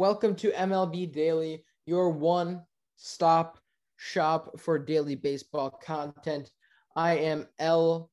[0.00, 2.62] Welcome to MLB Daily, your one
[2.96, 3.58] stop
[3.98, 6.52] shop for daily baseball content.
[6.96, 8.08] I am LJ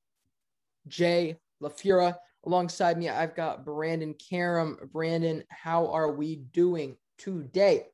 [1.64, 2.16] LaFura.
[2.46, 4.78] Alongside me, I've got Brandon Karam.
[4.92, 7.86] Brandon, how are we doing today?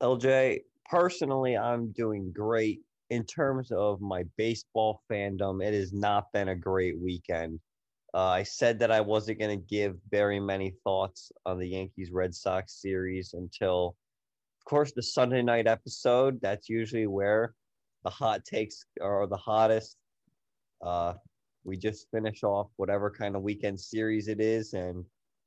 [0.00, 2.82] LJ, personally, I'm doing great.
[3.10, 7.58] In terms of my baseball fandom, it has not been a great weekend.
[8.14, 12.10] Uh, I said that I wasn't going to give very many thoughts on the Yankees
[12.12, 13.96] Red Sox series until,
[14.60, 16.38] of course, the Sunday night episode.
[16.42, 17.54] That's usually where
[18.04, 19.96] the hot takes are the hottest.
[20.84, 21.14] Uh,
[21.64, 25.04] we just finish off whatever kind of weekend series it is, and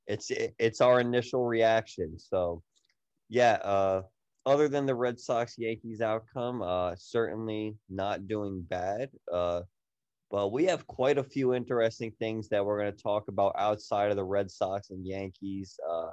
[0.08, 2.18] it's it's our initial reaction.
[2.18, 2.64] So,
[3.30, 3.54] yeah.
[3.64, 4.02] Uh,
[4.48, 9.10] other than the Red Sox Yankees outcome, uh, certainly not doing bad.
[10.36, 14.12] But we have quite a few interesting things that we're going to talk about outside
[14.12, 16.10] of the Red Sox and Yankees, uh,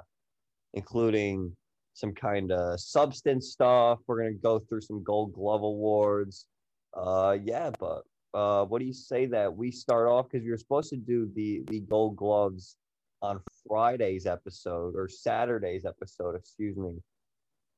[0.73, 1.53] including
[1.93, 3.99] some kind of substance stuff.
[4.07, 6.45] We're going to go through some Gold Glove awards.
[6.93, 10.57] Uh, yeah, but uh, what do you say that we start off because we were
[10.57, 12.77] supposed to do the the Gold Gloves
[13.21, 16.93] on Friday's episode or Saturday's episode, excuse me.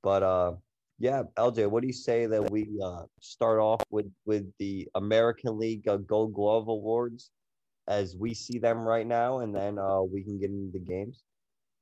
[0.03, 0.51] But uh,
[0.97, 5.57] yeah, LJ, what do you say that we uh, start off with with the American
[5.59, 7.31] League uh, Gold Glove awards
[7.87, 11.23] as we see them right now, and then uh, we can get into the games.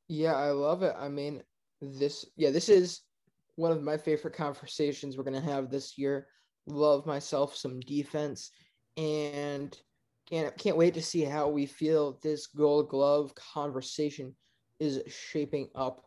[0.07, 0.96] Yeah, I love it.
[0.97, 1.44] I mean,
[1.81, 3.02] this yeah, this is
[3.56, 6.28] one of my favorite conversations we're gonna have this year.
[6.66, 8.50] Love myself some defense,
[8.97, 9.78] and
[10.28, 14.35] can't can't wait to see how we feel this Gold Glove conversation
[14.79, 16.03] is shaping up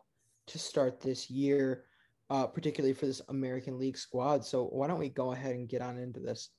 [0.47, 1.85] to start this year
[2.29, 4.45] uh, particularly for this American League squad.
[4.45, 6.49] So why don't we go ahead and get on into this?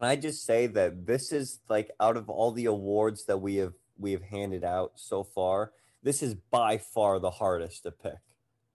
[0.00, 3.56] Can I just say that this is like out of all the awards that we
[3.56, 8.18] have we have handed out so far, this is by far the hardest to pick.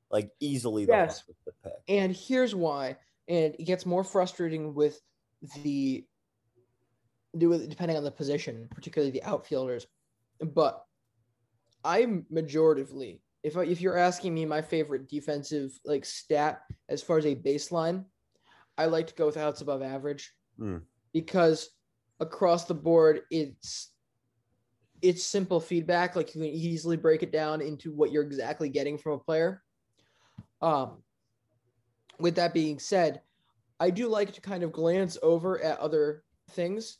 [0.09, 1.19] Like easily the yes.
[1.19, 1.73] hardest to pick.
[1.89, 2.97] And here's why.
[3.27, 5.01] And it gets more frustrating with
[5.63, 6.05] the
[7.37, 9.85] depending on the position, particularly the outfielders.
[10.39, 10.83] But
[11.83, 17.25] I'm majoritively if if you're asking me my favorite defensive like stat as far as
[17.25, 18.03] a baseline,
[18.77, 20.81] I like to go with outs above average mm.
[21.13, 21.69] because
[22.19, 23.91] across the board it's
[25.01, 26.15] it's simple feedback.
[26.15, 29.63] Like you can easily break it down into what you're exactly getting from a player.
[30.61, 31.03] Um,
[32.19, 33.21] with that being said,
[33.79, 36.97] I do like to kind of glance over at other things.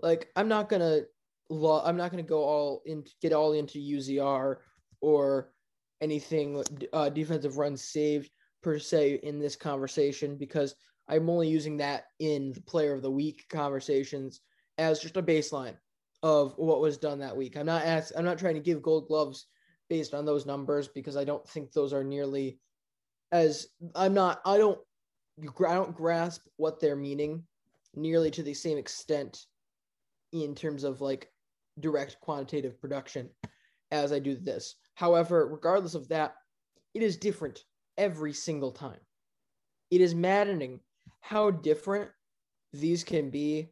[0.00, 1.00] Like I'm not gonna,
[1.50, 4.56] I'm not gonna go all in get all into UZR
[5.00, 5.51] or
[6.02, 6.62] anything
[6.92, 8.30] uh, defensive runs saved
[8.62, 10.74] per se in this conversation because
[11.08, 14.40] I'm only using that in the player of the week conversations
[14.78, 15.76] as just a baseline
[16.22, 17.56] of what was done that week.
[17.56, 19.46] I'm not ask, I'm not trying to give gold gloves
[19.88, 22.58] based on those numbers because I don't think those are nearly
[23.30, 24.78] as I'm not I don't
[25.68, 27.44] I don't grasp what they're meaning
[27.94, 29.44] nearly to the same extent
[30.32, 31.30] in terms of like
[31.80, 33.28] direct quantitative production
[33.92, 34.74] as I do this.
[34.94, 36.34] However, regardless of that,
[36.94, 37.64] it is different
[37.96, 39.00] every single time.
[39.90, 40.80] It is maddening
[41.20, 42.10] how different
[42.72, 43.68] these can be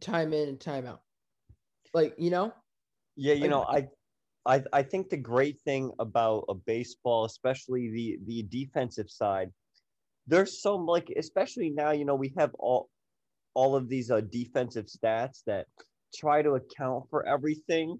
[0.00, 1.02] time in and time out.
[1.94, 2.52] Like, you know?
[3.16, 3.88] Yeah, you like, know, I
[4.46, 9.50] I I think the great thing about a baseball, especially the the defensive side,
[10.26, 12.88] there's so like especially now, you know, we have all
[13.54, 15.66] all of these uh, defensive stats that
[16.14, 17.98] try to account for everything.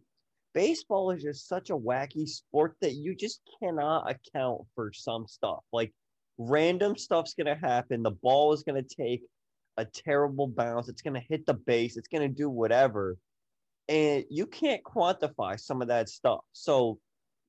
[0.58, 5.60] Baseball is just such a wacky sport that you just cannot account for some stuff.
[5.72, 5.92] Like
[6.36, 8.02] random stuff's going to happen.
[8.02, 9.22] The ball is going to take
[9.76, 10.88] a terrible bounce.
[10.88, 11.96] It's going to hit the base.
[11.96, 13.18] It's going to do whatever.
[13.88, 16.40] And you can't quantify some of that stuff.
[16.54, 16.98] So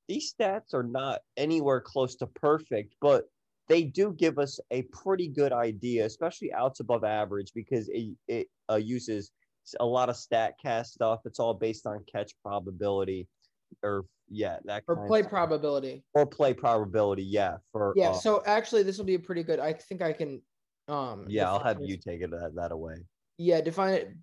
[0.07, 3.23] these stats are not anywhere close to perfect, but
[3.69, 8.49] they do give us a pretty good idea, especially outs above average, because it, it
[8.71, 9.31] uh, uses
[9.79, 11.21] a lot of StatCast stuff.
[11.25, 13.27] It's all based on catch probability,
[13.83, 17.23] or yeah, that or play probability or play probability.
[17.23, 18.09] Yeah, for yeah.
[18.09, 19.59] Uh, so actually, this will be a pretty good.
[19.59, 20.41] I think I can.
[20.87, 21.25] Um.
[21.27, 23.05] Yeah, I'll have you take it that, that away.
[23.37, 24.13] Yeah, define it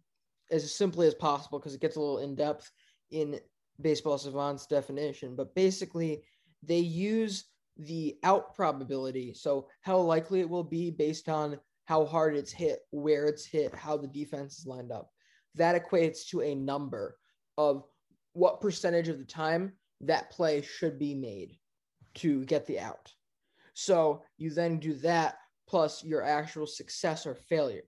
[0.50, 2.70] as simply as possible because it gets a little in depth
[3.10, 3.40] in
[3.80, 5.36] baseball savant's definition.
[5.36, 6.22] But basically,
[6.62, 7.44] they use
[7.78, 9.34] the out probability.
[9.34, 13.74] So how likely it will be based on how hard it's hit, where it's hit,
[13.74, 15.10] how the defense is lined up.
[15.56, 17.16] That equates to a number
[17.58, 17.84] of
[18.32, 19.72] what percentage of the time
[20.02, 21.58] that play should be made
[22.16, 23.12] to get the out.
[23.74, 25.36] So you then do that
[25.68, 27.84] plus your actual success or failure.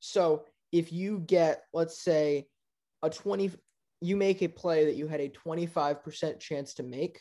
[0.00, 2.48] So if you get, let's say,
[3.02, 3.50] a 20,
[4.00, 7.20] you make a play that you had a 25% chance to make,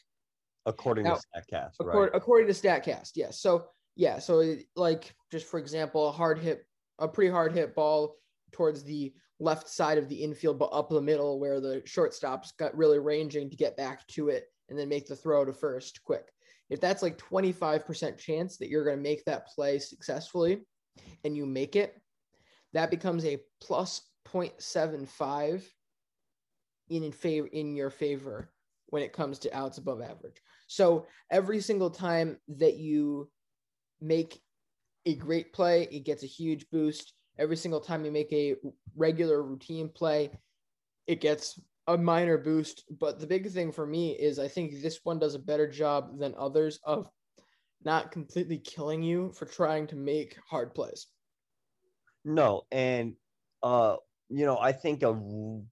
[0.65, 2.11] according now, to Statcast, accord, right?
[2.13, 3.41] According to Statcast, yes.
[3.41, 3.65] So
[3.95, 6.65] yeah, so like just for example, a hard hit,
[6.99, 8.15] a pretty hard hit ball
[8.51, 12.75] towards the left side of the infield, but up the middle where the shortstops got
[12.77, 16.31] really ranging to get back to it and then make the throw to first quick.
[16.69, 20.61] If that's like 25% chance that you're going to make that play successfully
[21.23, 21.99] and you make it,
[22.73, 25.63] that becomes a plus 0.75
[26.89, 28.51] in favor in your favor
[28.87, 30.41] when it comes to outs above average.
[30.67, 33.29] So every single time that you
[34.01, 34.39] make
[35.05, 37.13] a great play, it gets a huge boost.
[37.39, 38.55] Every single time you make a
[38.95, 40.29] regular routine play,
[41.07, 42.83] it gets a minor boost.
[42.99, 46.19] But the big thing for me is I think this one does a better job
[46.19, 47.09] than others of
[47.83, 51.07] not completely killing you for trying to make hard plays.
[52.25, 53.15] No, and
[53.63, 53.95] uh
[54.31, 55.19] you know, I think a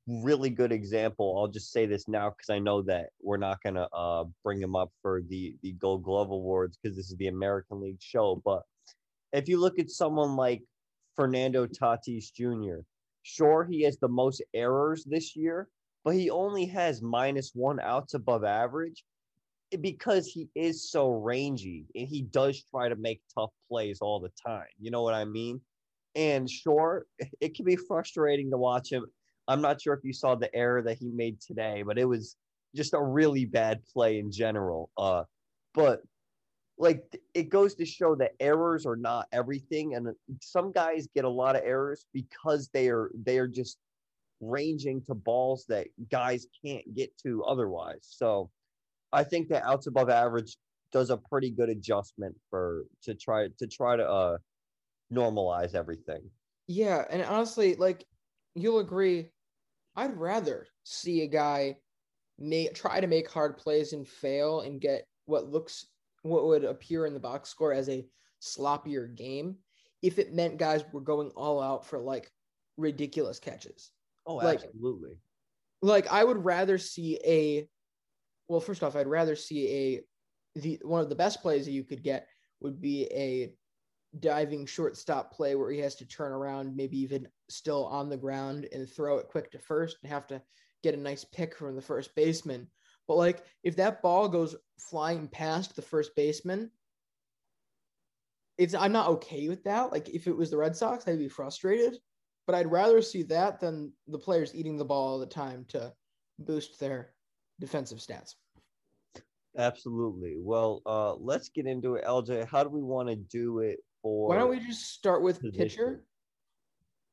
[0.07, 1.37] really good example.
[1.37, 4.75] I'll just say this now because I know that we're not gonna uh, bring him
[4.75, 8.41] up for the the Gold Glove awards because this is the American League show.
[8.43, 8.63] But
[9.31, 10.63] if you look at someone like
[11.17, 12.81] Fernando Tatis Jr.,
[13.23, 15.67] sure he has the most errors this year,
[16.05, 19.03] but he only has minus one outs above average
[19.81, 24.31] because he is so rangy and he does try to make tough plays all the
[24.45, 24.67] time.
[24.79, 25.59] You know what I mean?
[26.15, 27.05] And sure,
[27.41, 29.05] it can be frustrating to watch him.
[29.49, 32.35] I'm not sure if you saw the error that he made today, but it was
[32.75, 34.89] just a really bad play in general.
[34.97, 35.23] Uh,
[35.73, 36.01] but
[36.77, 40.07] like it goes to show that errors are not everything, and
[40.41, 43.77] some guys get a lot of errors because they are they are just
[44.39, 48.01] ranging to balls that guys can't get to otherwise.
[48.01, 48.51] So
[49.11, 50.55] I think that outs above average
[50.91, 54.37] does a pretty good adjustment for to try to try to uh
[55.11, 56.21] normalize everything.
[56.67, 58.05] Yeah, and honestly, like
[58.53, 59.29] you'll agree,
[59.95, 61.77] I'd rather see a guy
[62.37, 65.87] may try to make hard plays and fail and get what looks
[66.29, 68.05] what would appear in the box score as a
[68.41, 69.57] sloppier game
[70.01, 72.31] if it meant guys were going all out for like
[72.77, 73.91] ridiculous catches.
[74.25, 75.17] Oh, like, absolutely.
[75.81, 77.67] Like I would rather see a
[78.47, 79.67] well, first off, I'd rather see
[80.55, 82.27] a the one of the best plays that you could get
[82.61, 83.53] would be a
[84.19, 88.67] diving shortstop play where he has to turn around, maybe even still on the ground
[88.71, 90.41] and throw it quick to first and have to
[90.83, 92.67] get a nice pick from the first baseman.
[93.07, 96.71] But like if that ball goes flying past the first baseman,
[98.57, 99.91] it's I'm not okay with that.
[99.91, 101.97] Like if it was the Red Sox, I'd be frustrated.
[102.45, 105.93] But I'd rather see that than the players eating the ball all the time to
[106.39, 107.13] boost their
[107.59, 108.35] defensive stats.
[109.57, 110.37] Absolutely.
[110.39, 112.05] Well, uh, let's get into it.
[112.05, 115.41] LJ, how do we want to do it for Why don't we just start with
[115.41, 115.57] position.
[115.57, 116.03] pitcher?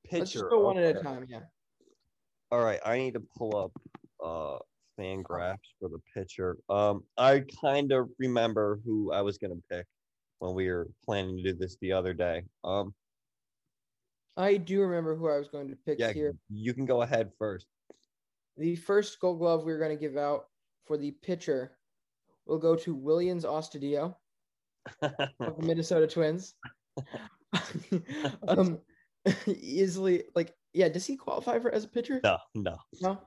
[0.04, 0.18] pitcher?
[0.18, 1.26] Let's just go one at a time.
[1.28, 1.40] Yeah.
[2.52, 3.72] All right, I need to pull up
[4.24, 4.58] uh
[4.98, 6.56] FanGraphs for the pitcher.
[6.68, 9.86] Um, I kind of remember who I was gonna pick
[10.38, 12.42] when we were planning to do this the other day.
[12.64, 12.94] Um,
[14.36, 16.34] I do remember who I was going to pick yeah, here.
[16.50, 17.66] you can go ahead first.
[18.56, 20.46] The first gold glove we are going to give out
[20.84, 21.72] for the pitcher
[22.46, 24.14] will go to Willians Astudillo
[25.02, 26.54] of the Minnesota Twins.
[28.48, 28.80] um,
[29.46, 32.20] easily, like, yeah, does he qualify for as a pitcher?
[32.24, 33.20] no, no, No,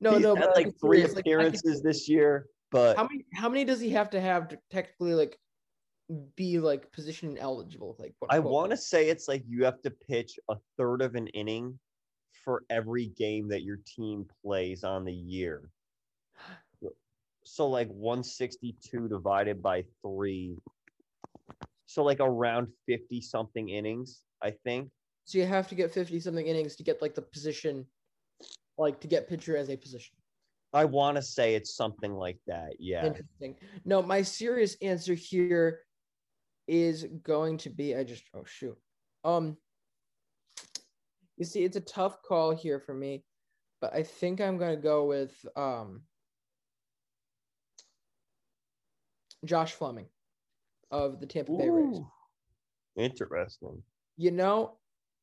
[0.00, 0.34] no, He's no.
[0.34, 3.24] had but like three serious, like, appearances this year, but how many?
[3.34, 5.38] How many does he have to have to technically like
[6.36, 7.96] be like position eligible?
[7.98, 11.28] Like, I want to say it's like you have to pitch a third of an
[11.28, 11.78] inning
[12.44, 15.70] for every game that your team plays on the year.
[17.46, 20.56] So like 162 divided by 3.
[21.86, 24.90] So like around 50 something innings, I think.
[25.26, 27.86] So you have to get fifty something innings to get like the position,
[28.78, 30.16] like to get pitcher as a position.
[30.72, 32.74] I want to say it's something like that.
[32.80, 33.06] Yeah.
[33.06, 33.56] Interesting.
[33.84, 35.80] No, my serious answer here
[36.66, 38.76] is going to be I just oh shoot.
[39.22, 39.56] Um
[41.36, 43.24] you see it's a tough call here for me,
[43.80, 46.02] but I think I'm gonna go with um
[49.44, 50.06] Josh Fleming
[50.90, 52.00] of the Tampa Bay Rays.
[52.96, 53.82] Interesting.
[54.16, 54.78] You know,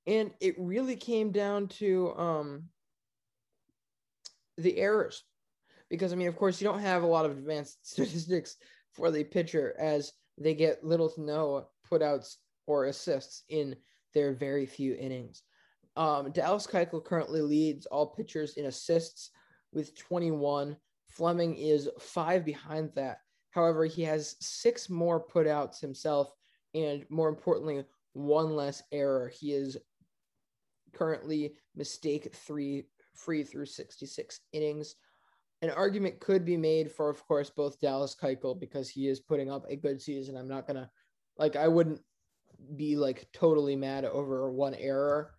[0.08, 2.64] and it really came down to um
[4.58, 5.24] the errors.
[5.90, 8.58] Because I mean, of course, you don't have a lot of advanced statistics
[8.94, 12.36] for the pitcher as they get little to no putouts
[12.68, 13.76] or assists in
[14.14, 15.44] their very few innings.
[15.98, 19.32] Um, Dallas Keuchel currently leads all pitchers in assists
[19.74, 20.78] with 21.
[21.10, 23.18] Fleming is five behind that.
[23.52, 26.34] However, he has six more putouts himself,
[26.74, 29.28] and more importantly, one less error.
[29.28, 29.78] He is
[30.94, 32.86] currently mistake three
[33.24, 34.96] free through 66 innings.
[35.62, 39.52] An argument could be made for, of course, both Dallas Keuchel because he is putting
[39.52, 40.36] up a good season.
[40.36, 40.90] I'm not gonna
[41.38, 42.02] like I wouldn't
[42.76, 45.34] be like totally mad over one error,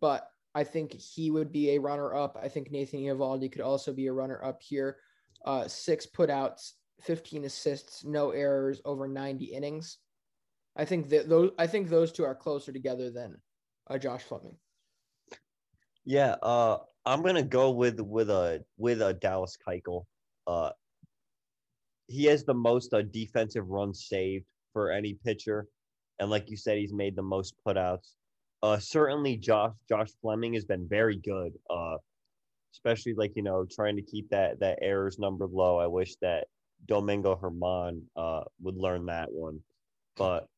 [0.00, 2.38] but I think he would be a runner up.
[2.40, 4.98] I think Nathan Eovaldi could also be a runner up here.
[5.44, 9.98] Uh, six putouts, 15 assists, no errors over 90 innings.
[10.76, 13.36] I think that those I think those two are closer together than
[13.88, 14.56] uh, Josh Fleming.
[16.04, 20.04] Yeah, uh, I'm gonna go with with a with a Dallas Keuchel.
[20.46, 20.72] Uh,
[22.08, 25.68] he has the most uh, defensive runs saved for any pitcher,
[26.18, 28.14] and like you said, he's made the most putouts.
[28.62, 31.52] Uh, certainly, Josh Josh Fleming has been very good.
[31.70, 31.98] Uh,
[32.72, 35.78] especially like you know trying to keep that that errors number low.
[35.78, 36.48] I wish that
[36.86, 39.60] Domingo Germán uh would learn that one,
[40.16, 40.48] but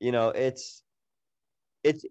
[0.00, 0.82] you know it's
[1.84, 2.04] it's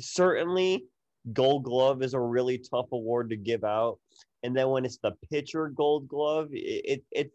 [0.00, 0.84] certainly
[1.32, 3.98] gold glove is a really tough award to give out.
[4.42, 7.34] And then when it's the pitcher gold glove it, it it's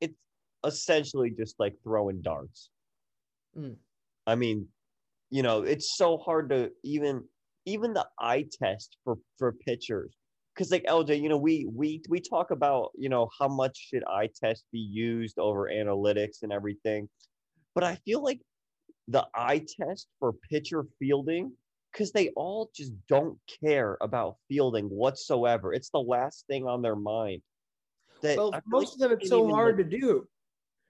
[0.00, 0.14] it's
[0.64, 2.70] essentially just like throwing darts.
[3.56, 3.76] Mm.
[4.26, 4.66] i mean
[5.30, 7.22] you know it's so hard to even
[7.66, 10.12] even the eye test for for pitchers.
[10.54, 14.04] Because like lj you know we we we talk about you know how much should
[14.04, 17.08] eye test be used over analytics and everything.
[17.74, 18.40] But i feel like
[19.08, 21.52] the eye test for pitcher fielding
[21.94, 25.72] because they all just don't care about fielding whatsoever.
[25.72, 27.40] It's the last thing on their mind.
[28.22, 30.28] That Well, most like of them it's so hard like- to do.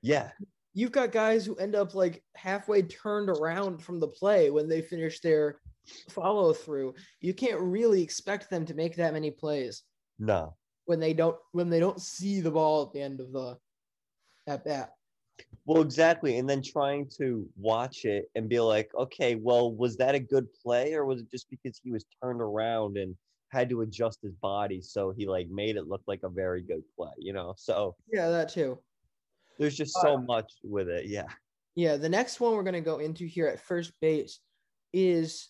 [0.02, 0.30] Yeah,
[0.76, 4.82] You've got guys who end up like halfway turned around from the play when they
[4.82, 5.60] finish their
[6.10, 6.94] follow through.
[7.20, 9.84] You can't really expect them to make that many plays
[10.18, 10.56] no.
[10.86, 13.56] when they don't when they don't see the ball at the end of the
[14.48, 14.90] at bat.
[15.66, 16.38] Well, exactly.
[16.38, 20.46] And then trying to watch it and be like, okay, well, was that a good
[20.62, 23.16] play or was it just because he was turned around and
[23.50, 26.82] had to adjust his body so he like made it look like a very good
[26.96, 27.54] play, you know?
[27.56, 28.78] So Yeah, that too.
[29.58, 31.06] there's just so Uh, much with it.
[31.06, 31.28] Yeah.
[31.76, 34.40] Yeah, the next one we're going to go into here at first base
[34.92, 35.48] is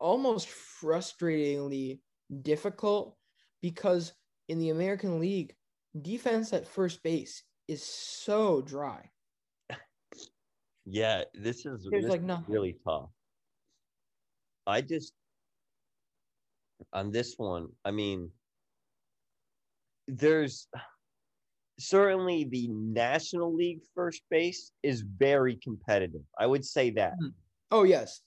[0.00, 2.00] almost frustratingly
[2.42, 3.16] difficult
[3.62, 4.12] because
[4.48, 5.54] in the American League,
[6.02, 9.10] defense at first base is so dry.
[10.88, 12.54] Yeah, this is, There's this like is nothing.
[12.54, 13.10] really tough.
[14.68, 15.12] I just
[16.92, 18.30] on this one, I mean,
[20.06, 20.68] there's
[21.78, 26.22] certainly the National League first base is very competitive.
[26.38, 27.14] I would say that.
[27.20, 27.28] Hmm.
[27.72, 28.20] Oh, yes.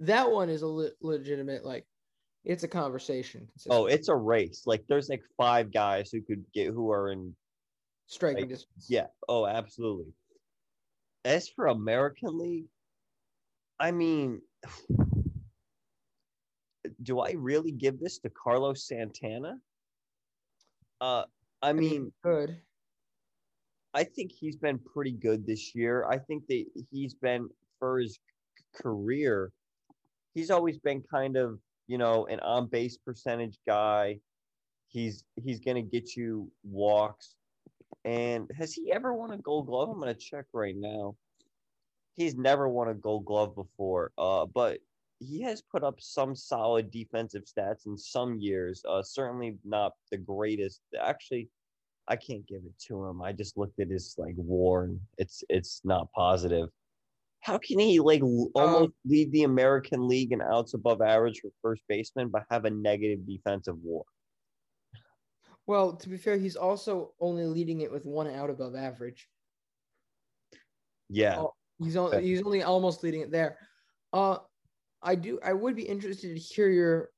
[0.00, 1.84] That one is a le- legitimate, like,
[2.44, 3.48] it's a conversation.
[3.68, 4.62] Oh, it's a race.
[4.66, 7.34] Like there's like five guys who could get who are in
[8.06, 8.86] striking Like, distance.
[8.88, 9.06] Yeah.
[9.28, 10.12] Oh, absolutely.
[11.24, 12.66] As for American League,
[13.78, 14.40] I mean,
[17.02, 19.58] do I really give this to Carlos Santana?
[21.00, 21.24] Uh,
[21.62, 22.60] I mean, good.
[23.92, 26.06] I think he's been pretty good this year.
[26.08, 27.48] I think that he's been
[27.78, 28.18] for his
[28.74, 29.52] career,
[30.34, 34.20] he's always been kind of, you know, an on base percentage guy.
[34.88, 37.34] He's he's gonna get you walks.
[38.06, 39.90] And has he ever won a gold glove?
[39.90, 41.16] I'm gonna check right now.
[42.14, 44.12] He's never won a gold glove before.
[44.16, 44.78] Uh, but
[45.18, 48.82] he has put up some solid defensive stats in some years.
[48.88, 50.82] Uh, certainly not the greatest.
[50.98, 51.48] Actually,
[52.06, 53.20] I can't give it to him.
[53.22, 56.68] I just looked at his like WAR, and it's it's not positive.
[57.40, 61.50] How can he like l- almost lead the American League in outs above average for
[61.60, 64.04] first baseman, but have a negative defensive WAR?
[65.66, 69.28] Well, to be fair, he's also only leading it with one out above average.
[71.08, 73.58] Yeah, Oh, He's only he's only almost leading it there.
[74.12, 74.38] Uh,
[75.02, 75.38] I do.
[75.44, 77.10] I would be interested to hear your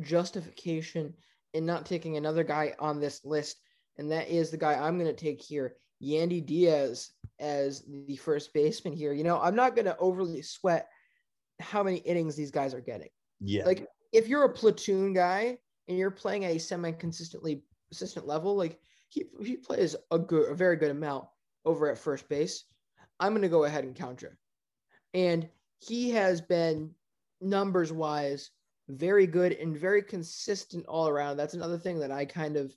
[0.00, 1.14] justification
[1.54, 3.60] in not taking another guy on this list,
[3.96, 8.52] and that is the guy I'm going to take here, Yandy Diaz, as the first
[8.54, 9.12] baseman here.
[9.12, 10.88] You know, I'm not going to overly sweat
[11.60, 13.10] how many innings these guys are getting.
[13.40, 18.78] yeah, Like, if you're a platoon guy and you're playing a semi-consistently consistent level, like
[19.08, 21.26] he he plays a good, a very good amount
[21.64, 22.64] over at first base.
[23.20, 24.38] I'm going to go ahead and counter,
[25.14, 26.94] and he has been
[27.40, 28.50] numbers wise
[28.88, 31.36] very good and very consistent all around.
[31.36, 32.74] That's another thing that I kind of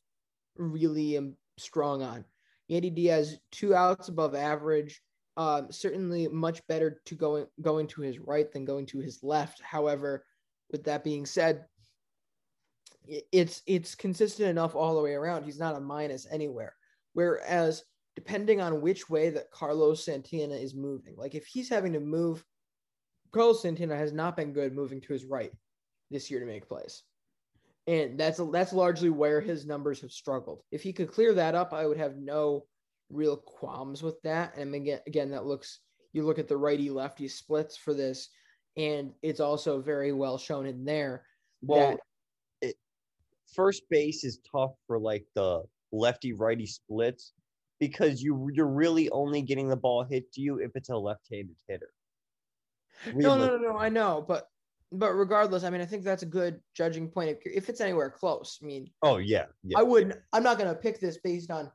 [0.58, 2.26] really am strong on.
[2.70, 5.02] Yandy Diaz, two outs above average.
[5.38, 9.62] Um, certainly much better to going going to his right than going to his left.
[9.62, 10.26] However,
[10.72, 11.66] with that being said,
[13.08, 15.44] it's it's consistent enough all the way around.
[15.44, 16.76] He's not a minus anywhere.
[17.14, 17.84] Whereas
[18.16, 22.44] depending on which way that Carlos Santana is moving, like if he's having to move,
[23.32, 25.52] Carlos Santana has not been good moving to his right
[26.10, 27.04] this year to make plays.
[27.88, 30.62] And that's that's largely where his numbers have struggled.
[30.72, 32.66] If he could clear that up, I would have no
[33.10, 34.56] real qualms with that.
[34.56, 35.80] And again, again, that looks
[36.14, 38.30] you look at the righty lefty splits for this,
[38.78, 41.26] and it's also very well shown in there.
[41.64, 42.00] well, that-
[43.54, 47.34] first base is tough for like the lefty righty splits
[47.80, 51.56] because you you're really only getting the ball hit to you if it's a left-handed
[51.68, 51.92] hitter.
[53.14, 53.78] No, no, no, no.
[53.78, 54.48] I know, but
[54.92, 57.30] but regardless, I mean, I think that's a good judging point.
[57.30, 59.80] If, if it's anywhere close, I mean, Oh yeah, yeah.
[59.80, 60.20] I wouldn't.
[60.34, 61.72] I'm not gonna pick this based on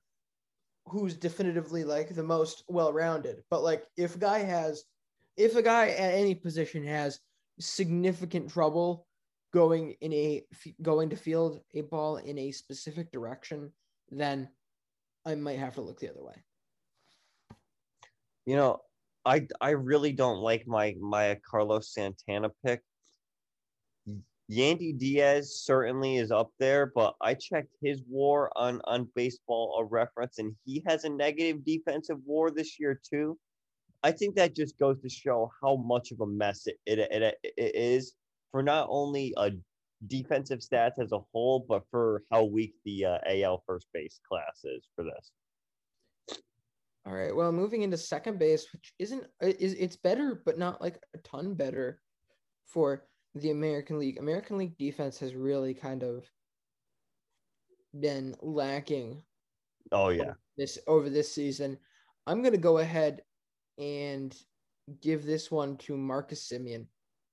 [0.87, 3.43] who's definitively like the most well-rounded.
[3.51, 4.85] But like, if a guy has,
[5.37, 7.19] if a guy at any position has
[7.59, 9.06] significant trouble
[9.57, 10.43] going in a
[10.83, 13.73] going to field a ball in a specific direction,
[14.11, 14.47] then
[15.25, 16.35] I might have to look the other way.
[18.45, 18.81] You know,
[19.25, 22.83] I I really don't like my my Carlos Santana pick.
[24.53, 29.85] Yandy Diaz certainly is up there, but I checked his WAR on on Baseball a
[29.87, 33.39] reference, and he has a negative defensive WAR this year too.
[34.03, 37.39] I think that just goes to show how much of a mess it it, it,
[37.43, 38.13] it is
[38.51, 39.53] for not only a
[40.07, 44.61] defensive stats as a whole, but for how weak the uh, AL first base class
[44.65, 45.31] is for this.
[47.07, 47.35] All right.
[47.35, 51.55] Well, moving into second base, which isn't is it's better, but not like a ton
[51.55, 52.01] better
[52.67, 54.19] for the American League.
[54.19, 56.29] American League defense has really kind of
[57.99, 59.23] been lacking
[59.93, 60.33] Oh yeah.
[60.57, 61.79] this over this season.
[62.27, 63.23] I'm gonna go ahead
[63.79, 64.37] and
[65.01, 66.87] give this one to Marcus Semien.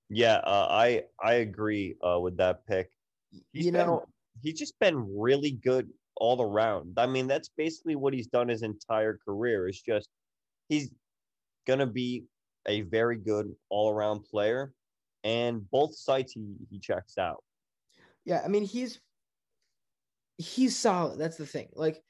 [0.10, 2.92] Yeah, uh, I I agree uh, with that pick.
[3.52, 4.06] He's you been- know,
[4.42, 6.94] he's just been really good all around.
[6.98, 9.68] I mean, that's basically what he's done his entire career.
[9.68, 10.10] It's just
[10.70, 10.92] he's
[11.66, 12.26] gonna be
[12.68, 14.74] a very good all around player,
[15.24, 17.44] and both sites he he checks out.
[18.26, 19.00] yeah, I mean he's
[20.38, 21.18] he's solid.
[21.20, 21.70] That's the thing.
[21.74, 22.02] Like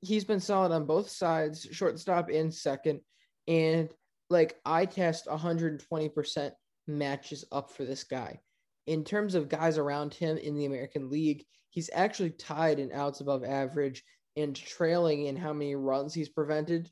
[0.00, 3.00] he's been solid on both sides, shortstop and second,
[3.46, 3.88] and
[4.30, 6.52] like eye test 120%
[6.86, 8.40] matches up for this guy.
[8.86, 13.20] In terms of guys around him in the American League, he's actually tied in outs
[13.20, 14.04] above average
[14.36, 16.90] and trailing in how many runs he's prevented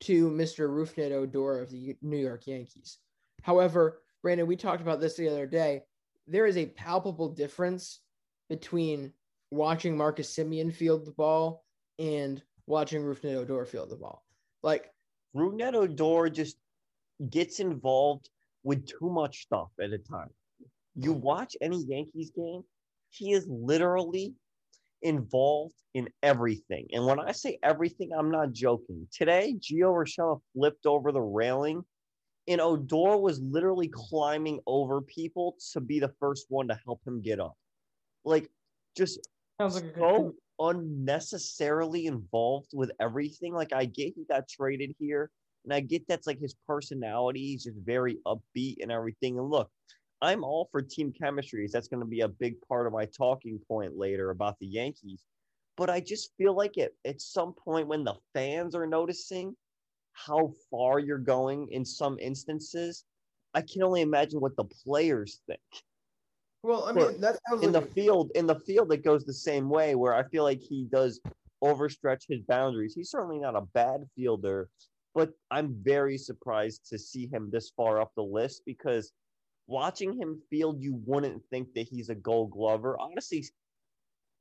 [0.00, 0.68] to Mr.
[0.68, 2.98] Rougned Odor of the New York Yankees.
[3.42, 5.82] However, Brandon, we talked about this the other day.
[6.26, 8.00] There is a palpable difference
[8.48, 9.12] between
[9.50, 11.64] watching Marcus Semien field the ball
[11.98, 14.24] and watching Rougned Odor field the ball.
[14.62, 14.90] Like,
[15.36, 16.56] Rougned Odor just
[17.28, 18.30] gets involved
[18.64, 20.30] with too much stuff at a time.
[20.96, 22.62] You watch any Yankees game,
[23.10, 24.34] he is literally
[25.02, 26.86] involved in everything.
[26.92, 29.06] And when I say everything, I'm not joking.
[29.12, 31.84] Today, Gio Urshela flipped over the railing
[32.46, 37.22] and Odor was literally climbing over people to be the first one to help him
[37.22, 37.54] get up.
[38.24, 38.50] Like,
[38.96, 39.20] just
[39.60, 43.54] Sounds like so unnecessarily involved with everything.
[43.54, 45.30] Like, I get he got traded here,
[45.64, 47.40] and I get that's like his personality.
[47.40, 49.38] He's just very upbeat and everything.
[49.38, 49.70] And look,
[50.22, 51.68] I'm all for team chemistry.
[51.72, 55.24] That's going to be a big part of my talking point later about the Yankees.
[55.76, 59.56] But I just feel like it at some point when the fans are noticing
[60.12, 63.04] how far you're going in some instances,
[63.54, 65.60] I can only imagine what the players think.
[66.62, 69.24] Well, I mean, that sounds In the like a- field, in the field, it goes
[69.24, 69.94] the same way.
[69.96, 71.20] Where I feel like he does
[71.62, 72.94] overstretch his boundaries.
[72.94, 74.68] He's certainly not a bad fielder,
[75.14, 79.12] but I'm very surprised to see him this far up the list because
[79.66, 82.98] watching him field, you wouldn't think that he's a Gold Glover.
[82.98, 83.44] Honestly,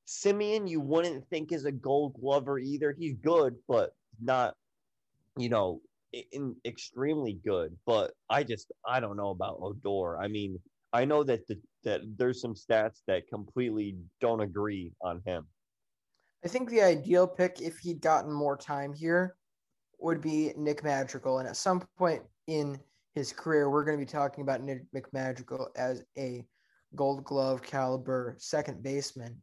[0.08, 2.96] Semien, you wouldn't think is a Gold Glover either.
[2.98, 4.56] He's good, but not,
[5.38, 5.80] you know,
[6.32, 7.78] in extremely good.
[7.86, 10.18] But I just I don't know about Odor.
[10.20, 10.60] I mean,
[10.92, 15.46] I know that the, that there's some stats that completely don't agree on him.
[16.44, 19.36] I think the ideal pick, if he'd gotten more time here,
[20.04, 21.40] would be Nick Madrigal.
[21.40, 22.80] And at some point in
[23.16, 26.46] his career, we're going to be talking about Nick McMadrigal as a
[26.96, 29.36] gold glove caliber second baseman.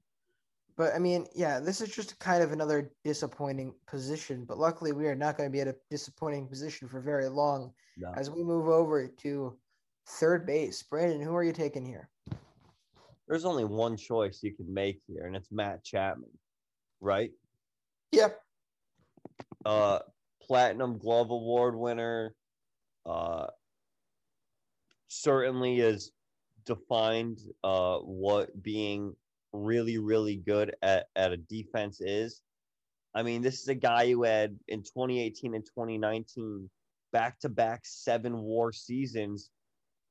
[0.77, 4.44] But I mean, yeah, this is just kind of another disappointing position.
[4.46, 7.73] But luckily, we are not going to be at a disappointing position for very long
[7.96, 8.12] No.
[8.16, 9.59] as we move over to
[10.07, 10.83] third base.
[10.83, 12.09] Brandon, who are you taking here?
[13.29, 16.31] There's only one choice you can make here, and it's Matt Chapman,
[17.01, 17.31] right?
[18.12, 18.29] Yeah.
[19.64, 20.01] uh
[20.51, 22.35] platinum glove award winner
[23.07, 23.47] uh
[25.07, 26.11] certainly has
[26.67, 29.15] defined uh what being
[29.53, 32.43] really really good at, at a defense is.
[33.15, 36.69] I mean this is a guy who had in 2018 and 2019
[37.13, 39.51] back-to-back seven war seasons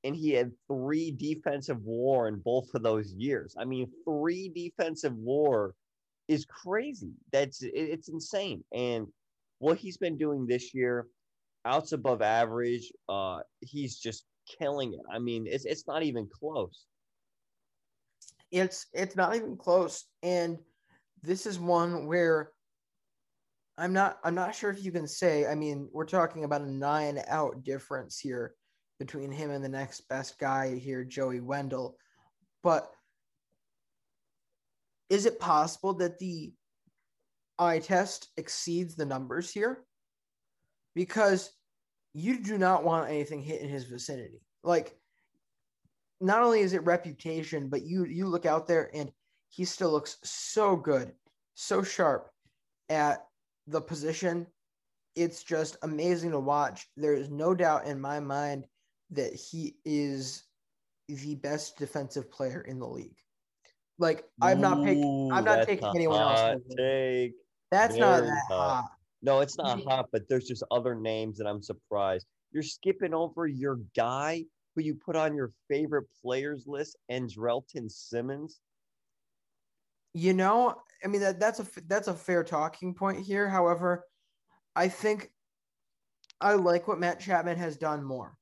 [0.05, 3.57] and he had three defensive war in both of those years.
[3.59, 5.75] I mean three defensive war
[6.29, 7.11] is crazy.
[7.33, 8.63] That's it- it's insane.
[8.71, 9.07] And
[9.59, 11.07] what he's been doing this year,
[11.65, 12.91] outs above average.
[13.07, 14.25] Uh, he's just
[14.59, 15.01] killing it.
[15.13, 16.85] I mean, it's it's not even close.
[18.51, 20.57] it's it's not even close and
[21.21, 22.51] this is one where
[23.77, 26.71] i'm not i'm not sure if you can say i mean we're talking about a
[26.71, 28.55] nine out difference here
[28.97, 31.95] between him and the next best guy here joey wendle
[32.63, 32.91] but
[35.09, 36.51] is it possible that the
[37.59, 39.83] eye test exceeds the numbers here
[40.95, 41.51] because
[42.13, 44.95] you do not want anything hit in his vicinity like
[46.21, 49.11] not only is it reputation, but you you look out there and
[49.49, 51.11] he still looks so good,
[51.55, 52.29] so sharp
[52.89, 53.25] at
[53.67, 54.45] the position.
[55.15, 56.87] It's just amazing to watch.
[56.95, 58.65] There is no doubt in my mind
[59.11, 60.43] that he is
[61.07, 63.17] the best defensive player in the league.
[63.97, 65.31] Like I'm not picking.
[65.31, 66.77] I'm not taking anyone else hot over him.
[66.77, 67.33] Take.
[67.71, 68.71] That's not that hot.
[68.71, 68.91] hot.
[69.21, 72.25] No, it's not hot, but there's just other names that I'm surprised.
[72.51, 78.59] You're skipping over your guy who you put on your favorite players list, Andrelton Simmons.
[80.13, 83.47] You know, I mean that that's a f- that's a fair talking point here.
[83.47, 84.05] However,
[84.75, 85.31] I think
[86.41, 88.35] I like what Matt Chapman has done more.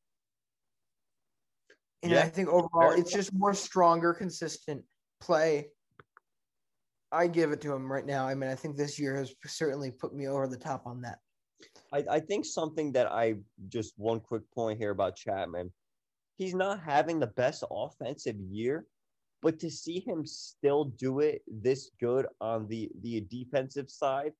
[2.03, 4.83] And Yeah, I think overall it's just more stronger, consistent
[5.19, 5.69] play.
[7.11, 8.27] I give it to him right now.
[8.27, 11.19] I mean, I think this year has certainly put me over the top on that.
[11.93, 13.35] I, I think something that I
[13.69, 15.71] just one quick point here about Chapman.
[16.37, 18.85] He's not having the best offensive year,
[19.41, 24.33] but to see him still do it this good on the the defensive side,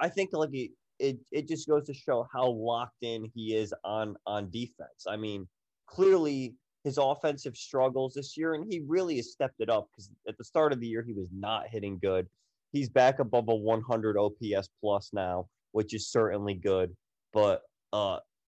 [0.00, 3.74] I think like it it, it just goes to show how locked in he is
[3.84, 5.06] on on defense.
[5.06, 5.46] I mean,
[5.86, 6.54] clearly
[6.86, 10.44] his offensive struggles this year, and he really has stepped it up because at the
[10.44, 12.28] start of the year he was not hitting good.
[12.70, 16.94] He's back above a 100 OPS plus now, which is certainly good.
[17.32, 18.18] But uh,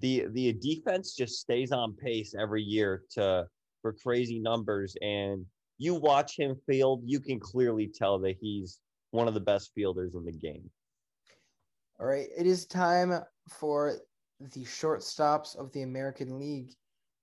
[0.00, 3.46] The the defense just stays on pace every year to
[3.82, 5.46] for crazy numbers and
[5.80, 8.80] you watch him field, you can clearly tell that he's
[9.12, 10.70] one of the best fielders in the game.
[11.98, 13.96] All right, it is time for
[14.40, 16.74] the shortstops of the American League,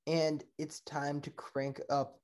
[0.07, 2.19] and it's time to crank up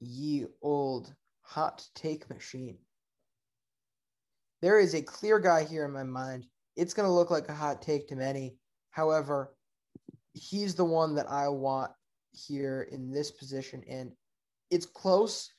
[0.00, 2.78] ye old hot take machine.
[4.62, 6.46] There is a clear guy here in my mind.
[6.76, 8.56] It's going to look like a hot take to many.
[8.90, 9.54] However,
[10.32, 11.90] he's the one that I want
[12.32, 14.12] here in this position, and
[14.70, 15.52] it's close,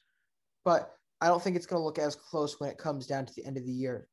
[0.63, 3.33] but I don't think it's going to look as close when it comes down to
[3.35, 4.07] the end of the year.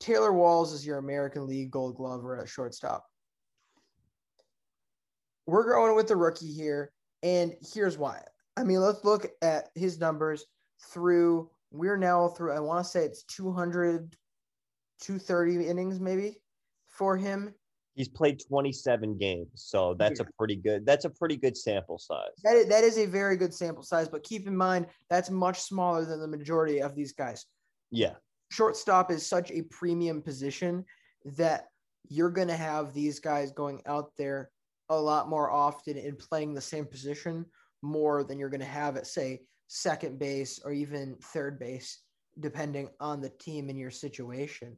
[0.00, 3.04] Taylor Walls is your American League Gold Glover at shortstop.
[5.46, 8.22] We're going with the rookie here, and here's why.
[8.56, 10.44] I mean, let's look at his numbers
[10.92, 11.50] through.
[11.70, 12.52] We're now through.
[12.52, 14.16] I want to say it's 200,
[15.00, 16.36] 230 innings maybe
[16.86, 17.54] for him.
[17.94, 20.26] He's played 27 games, so that's yeah.
[20.26, 20.84] a pretty good.
[20.84, 22.30] That's a pretty good sample size.
[22.42, 25.60] That is, that is a very good sample size, but keep in mind that's much
[25.60, 27.46] smaller than the majority of these guys.
[27.90, 28.14] Yeah.
[28.50, 30.84] Shortstop is such a premium position
[31.36, 31.68] that
[32.08, 34.50] you're going to have these guys going out there
[34.88, 37.46] a lot more often and playing the same position
[37.82, 42.00] more than you're going to have at say second base or even third base
[42.40, 44.76] depending on the team and your situation.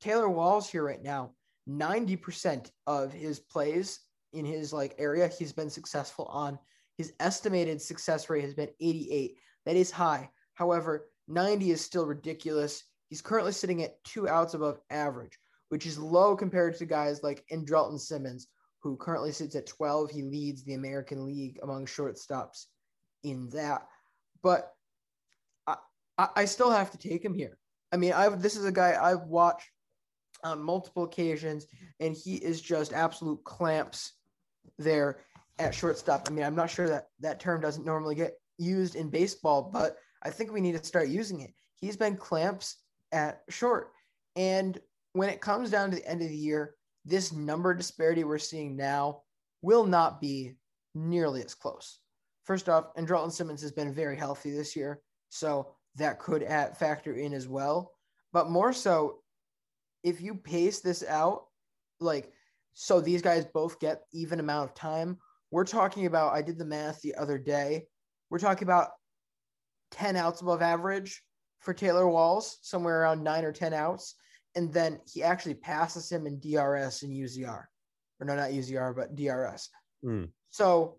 [0.00, 1.32] Taylor Walls here right now
[1.68, 4.00] 90% of his plays
[4.32, 6.58] in his like area he's been successful on.
[6.98, 9.36] His estimated success rate has been 88.
[9.66, 10.30] That is high.
[10.54, 12.84] However, 90 is still ridiculous.
[13.08, 17.44] He's currently sitting at two outs above average, which is low compared to guys like
[17.52, 18.48] Andrelton Simmons,
[18.82, 20.10] who currently sits at 12.
[20.10, 22.66] He leads the American League among shortstops
[23.24, 23.86] in that.
[24.42, 24.72] But
[26.18, 27.58] I, I still have to take him here.
[27.92, 29.68] I mean, I've this is a guy I've watched
[30.46, 31.66] on multiple occasions,
[32.00, 34.12] and he is just absolute clamps
[34.78, 35.18] there
[35.58, 36.26] at shortstop.
[36.26, 39.96] I mean, I'm not sure that that term doesn't normally get used in baseball, but
[40.22, 41.50] I think we need to start using it.
[41.76, 42.76] He's been clamps
[43.12, 43.92] at short.
[44.34, 44.78] And
[45.12, 48.76] when it comes down to the end of the year, this number disparity we're seeing
[48.76, 49.22] now
[49.62, 50.54] will not be
[50.94, 51.98] nearly as close.
[52.44, 57.14] First off, Andrelton Simmons has been very healthy this year, so that could add, factor
[57.14, 57.92] in as well.
[58.32, 59.20] But more so,
[60.06, 61.46] if you pace this out,
[61.98, 62.32] like
[62.74, 65.18] so these guys both get even amount of time,
[65.50, 67.86] we're talking about I did the math the other day.
[68.30, 68.90] We're talking about
[69.90, 71.22] 10 outs above average
[71.58, 74.14] for Taylor Walls, somewhere around nine or 10 outs.
[74.54, 77.64] And then he actually passes him in DRS and UZR.
[78.20, 79.68] Or no, not UZR, but DRS.
[80.04, 80.28] Mm.
[80.50, 80.98] So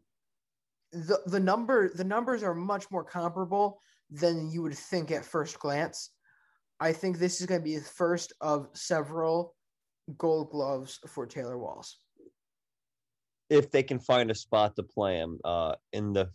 [0.91, 5.59] the the number the numbers are much more comparable than you would think at first
[5.59, 6.11] glance.
[6.79, 9.55] I think this is going to be the first of several
[10.17, 11.97] gold gloves for Taylor Walls.
[13.49, 16.29] If they can find a spot to play him uh, in the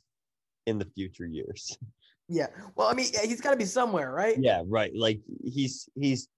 [0.67, 1.77] in the future years.
[2.29, 2.47] Yeah.
[2.77, 4.39] Well, I mean, he's got to be somewhere, right?
[4.39, 4.91] Yeah, right.
[4.95, 6.29] Like he's he's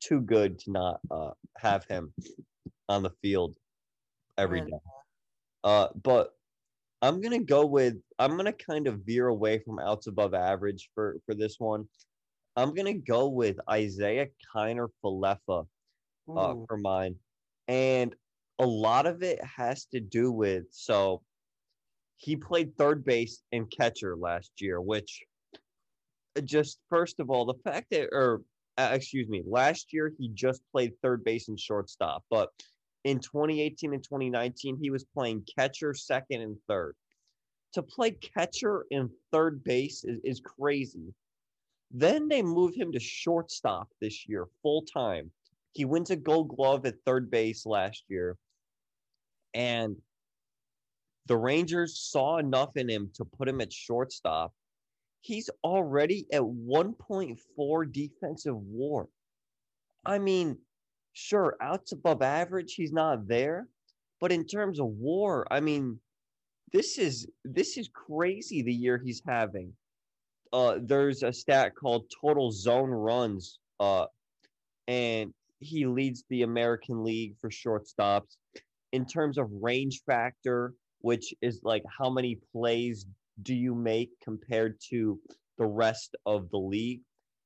[0.00, 2.12] too good to not uh, have him
[2.88, 3.56] on the field
[4.38, 4.78] every day.
[5.64, 6.34] Uh, but
[7.02, 11.16] I'm gonna go with I'm gonna kind of veer away from outs above average for
[11.26, 11.86] for this one.
[12.56, 15.66] I'm gonna go with Isiah Kiner Falefa
[16.36, 17.16] uh, for mine,
[17.68, 18.14] and
[18.58, 21.22] a lot of it has to do with so
[22.16, 25.22] he played third base and catcher last year, which
[26.36, 28.42] uh, just first of all the fact that or
[28.76, 32.50] uh, excuse me, last year he just played third base and shortstop, but
[33.04, 36.94] in 2018 and 2019 he was playing catcher, second, and third.
[37.74, 41.14] To play catcher and third base is, is crazy.
[41.90, 45.30] Then they moved him to shortstop this year, full time.
[45.72, 48.36] He wins a gold glove at third base last year.
[49.54, 49.96] And
[51.26, 54.52] the Rangers saw enough in him to put him at shortstop.
[55.20, 59.08] He's already at 1.4 defensive war.
[60.04, 60.58] I mean,
[61.12, 63.68] sure, outs above average, he's not there.
[64.20, 65.98] But in terms of war, I mean,
[66.72, 69.72] this is this is crazy the year he's having
[70.52, 74.06] uh, there's a stat called total zone runs, uh,
[74.88, 78.36] and he leads the American League for shortstops.
[78.92, 83.06] In terms of range factor, which is like how many plays
[83.42, 85.18] do you make compared to
[85.58, 87.00] the rest of the league,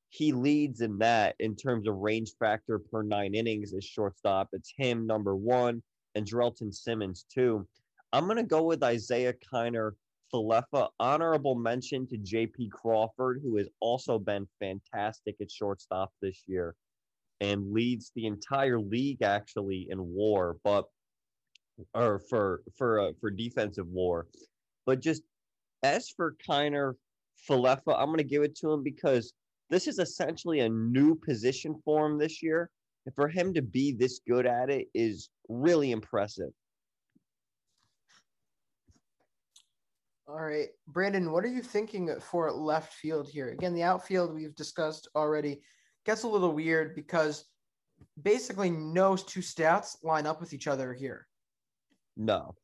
[0.09, 4.49] he leads in that in terms of range factor per nine innings as shortstop.
[4.53, 5.83] It's him, number one,
[6.17, 7.67] Andrelton Simmons, too.
[8.13, 9.93] I'm to go with Isiah Kiner
[10.33, 10.89] Falefa.
[11.01, 16.75] Honorable mention to JP Crawford, who has also been fantastic at shortstop this year
[17.41, 20.87] and leads the entire league actually in war, but
[21.95, 24.29] or for for uh, for defensive war.
[24.87, 25.23] But just
[25.83, 26.95] as for Kiner
[27.49, 29.33] Falefa, I'm going to give it to him because
[29.71, 32.71] this is essentially a new position for him this year.
[33.07, 36.51] And for him to be this good at it is really impressive.
[40.27, 43.51] All right, Brandon, what are you thinking for left field here?
[43.51, 45.61] Again, the outfield we've discussed already
[46.07, 47.45] gets a little weird because
[48.23, 51.27] basically no two stats line up with each other here.
[52.17, 52.55] No.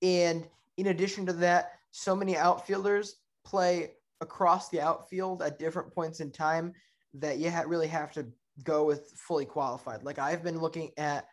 [0.00, 0.46] And
[0.78, 6.30] in addition to that, so many outfielders play across the outfield at different points in
[6.30, 6.72] time
[7.14, 8.26] that you ha- really have to
[8.64, 10.04] go with fully qualified.
[10.04, 11.26] Like I've been looking at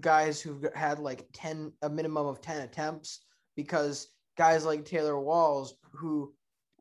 [0.00, 3.20] guys who've had like 10 a minimum of 10 attempts
[3.56, 6.32] because guys like Taylor Walls, who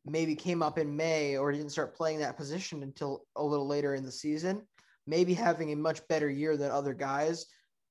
[0.06, 3.96] maybe came up in May or didn't start playing that position until a little later
[3.96, 4.66] in the season,
[5.06, 7.46] maybe having a much better year than other guys,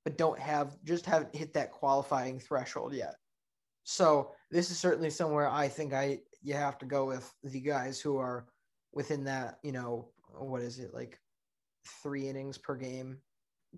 [0.05, 3.14] but don't have just haven't hit that qualifying threshold yet.
[3.85, 8.01] So this is certainly somewhere I think I you have to go with the guys
[8.01, 8.46] who are
[8.92, 11.18] within that, you know, what is it like
[12.03, 13.18] three innings per game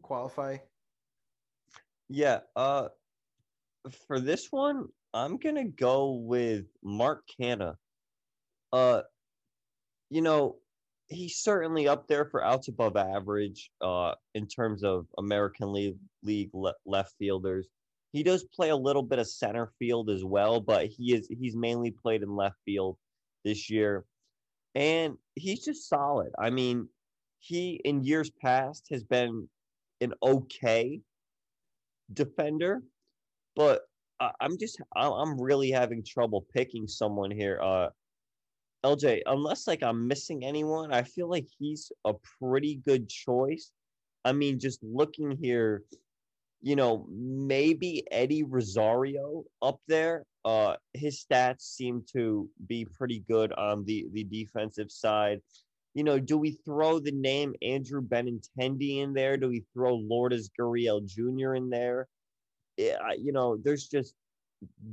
[0.01, 0.57] qualify.
[2.09, 2.88] Yeah, uh
[4.07, 7.77] for this one, I'm gonna go with Mark Canha.
[8.72, 9.03] Uh,
[10.11, 10.57] you know,
[11.09, 16.51] he's certainly up there for outs above average uh, in terms of American League League
[16.55, 17.68] le- left fielders.
[18.12, 21.57] He does play a little bit of center field as well, but he is he's
[21.57, 22.96] mainly played in left field
[23.44, 24.05] this year,
[24.75, 26.31] and he's just solid.
[26.38, 26.88] I mean,
[27.38, 29.48] he in years past has been
[30.01, 31.01] an okay
[32.12, 32.83] defender,
[33.57, 33.83] but
[34.41, 37.61] I'm just I'm really having trouble picking someone here.
[37.63, 37.89] Uh,
[38.85, 43.71] LJ, unless like I'm missing anyone, I feel like he's a pretty good choice.
[44.25, 45.85] I mean, just looking here,
[46.61, 50.25] you know, maybe Eddie Rosario up there.
[50.45, 55.41] Uh, his stats seem to be pretty good on the the defensive side.
[55.95, 59.37] You know, do we throw the name Andrew Benintendi in there?
[59.37, 61.55] Do we throw Lourdes Gurriel Jr.
[61.55, 62.09] in there?
[62.77, 64.15] Yeah, you know, there's just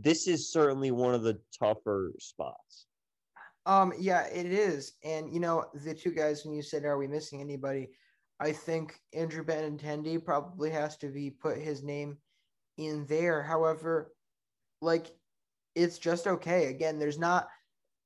[0.01, 2.87] this is certainly one of the tougher spots.
[3.65, 4.93] Um, yeah, it is.
[5.03, 7.89] And you know, the two guys when you said are we missing anybody?
[8.39, 12.17] I think Andrew Benintendi probably has to be put his name
[12.77, 13.43] in there.
[13.43, 14.13] However,
[14.81, 15.07] like
[15.75, 16.67] it's just okay.
[16.67, 17.47] Again, there's not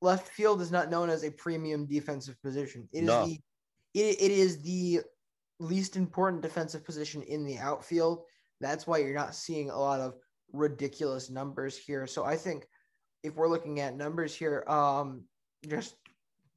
[0.01, 2.89] left field is not known as a premium defensive position.
[2.91, 3.25] It is No.
[3.25, 3.39] the
[3.93, 5.01] it, it is the
[5.59, 8.23] least important defensive position in the outfield.
[8.63, 10.15] That's why you're not seeing a lot of
[10.51, 12.07] ridiculous numbers here.
[12.07, 12.65] So I think
[13.23, 15.23] if we're looking at numbers here, um,
[15.67, 15.95] just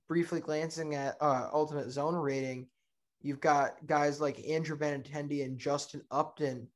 [0.09, 2.69] briefly glancing at uh, ultimate zone rating,
[3.23, 6.69] you've got guys like Andrew Benintendi and Justin Upton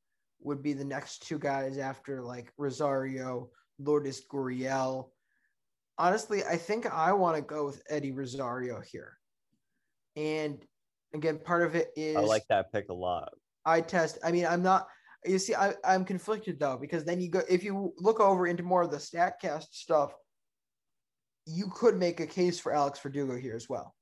[0.42, 5.10] would be the next two guys after like Rosario, Lourdes Gurriel.
[5.98, 9.18] Honestly, I think I want to go with Eddie Rosario here.
[10.16, 10.64] And
[11.14, 13.32] again, part of it is I like that pick a lot.
[13.64, 14.18] I test.
[14.24, 14.88] I mean, I'm not.
[15.26, 18.62] You see, I, I'm conflicted though because then you go if you look over into
[18.62, 20.14] more of the Statcast stuff,
[21.46, 23.94] you could make a case for Alex Verdugo here as well.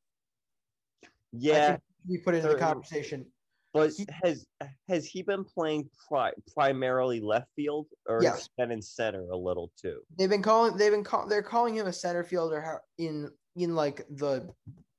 [1.33, 1.77] Yeah,
[2.09, 3.27] we put it in the conversation.
[3.75, 4.47] but he- has
[4.89, 9.73] has he been playing pri- primarily left field or he been in center a little
[9.81, 10.01] too?
[10.17, 10.77] They've been calling.
[10.77, 14.49] They've been call, They're calling him a center fielder in in like the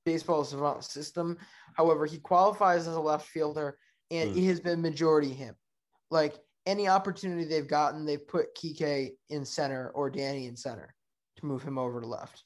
[0.05, 1.37] baseball savant system.
[1.75, 3.77] However, he qualifies as a left fielder,
[4.11, 4.37] and Hmm.
[4.37, 5.55] it has been majority him.
[6.11, 10.93] Like any opportunity they've gotten, they've put Kike in center or Danny in center
[11.37, 12.43] to move him over to left.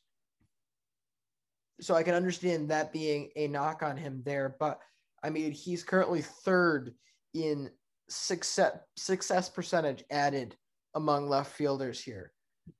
[1.81, 4.79] So I can understand that being a knock on him there, but
[5.23, 6.93] I mean he's currently third
[7.33, 7.69] in
[8.09, 10.55] success success percentage added
[10.93, 12.31] among left fielders here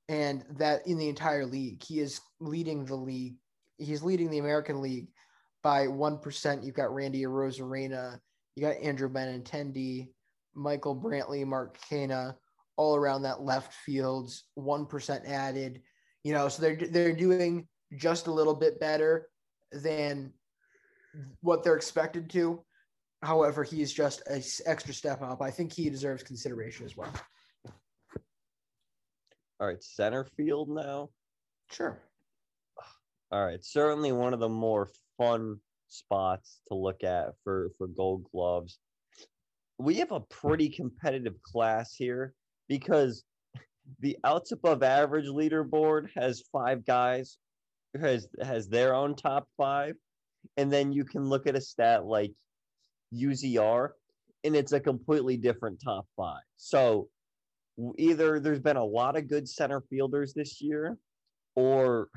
[0.08, 3.36] and that in the entire league he is leading the league
[3.78, 5.08] he's leading the american league
[5.62, 8.18] by 1% you've got randy Arozarena
[8.54, 10.10] you got andrew benintendi
[10.54, 12.34] michael brantley mark Canha,
[12.76, 15.82] all around that left fields 1% added
[16.22, 19.28] you know so they're they're doing just a little bit better
[19.72, 20.32] than
[21.40, 22.62] what they're expected to
[23.22, 27.12] however he's just a s- extra step up i think he deserves consideration as well
[29.60, 31.10] All right, center field now.
[31.70, 32.02] sure
[33.30, 38.26] All right, certainly one of the more fun spots to look at for for Gold
[38.32, 38.78] Gloves.
[39.78, 42.34] We have a pretty competitive class here
[42.68, 43.24] because
[44.00, 47.38] the outs above average leaderboard has five guys
[48.00, 49.94] has has their own top five,
[50.56, 52.32] and then you can look at a stat like
[53.14, 53.90] UZR,
[54.42, 56.42] and it's a completely different top five.
[56.56, 57.08] So
[57.98, 60.98] either there's been a lot of good center fielders this year,
[61.54, 62.08] or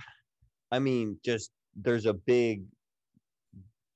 [0.71, 2.63] I mean, just there's a big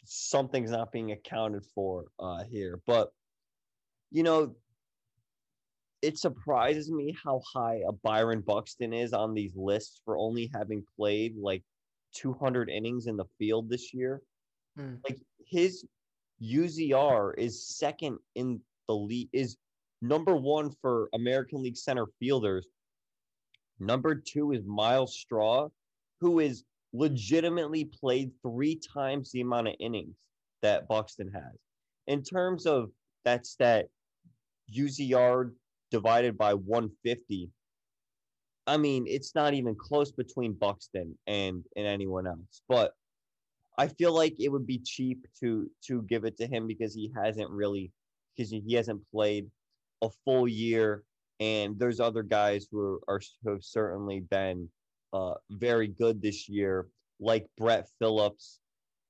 [0.05, 2.79] something's not being accounted for uh, here.
[2.85, 3.09] But
[4.11, 4.55] you know,
[6.01, 10.83] it surprises me how high a Byron Buxton is on these lists for only having
[10.97, 11.63] played like
[12.15, 14.21] 200 innings in the field this year.
[14.75, 14.95] Hmm.
[15.07, 15.85] Like his
[16.41, 19.57] UZR is second in the league, is
[20.01, 22.67] number one for American League center fielders.
[23.79, 25.69] Number two is Myles Straw,
[26.19, 30.15] who is legitimately played three times the amount of innings
[30.61, 31.57] that Buxton has.
[32.07, 32.91] In terms of
[33.23, 33.87] that stat,
[34.75, 35.51] UZR
[35.91, 37.49] divided by 150.
[38.67, 42.61] I mean, it's not even close between Buxton and and anyone else.
[42.67, 42.93] But
[43.77, 47.11] I feel like it would be cheap to to give it to him because he
[47.15, 47.91] hasn't really
[48.35, 49.49] because he hasn't played
[50.01, 51.03] a full year,
[51.39, 54.69] and there's other guys who are, are who have certainly been
[55.13, 56.87] uh, very good this year,
[57.19, 58.59] like Brett Phillips,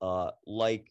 [0.02, 0.91] uh, like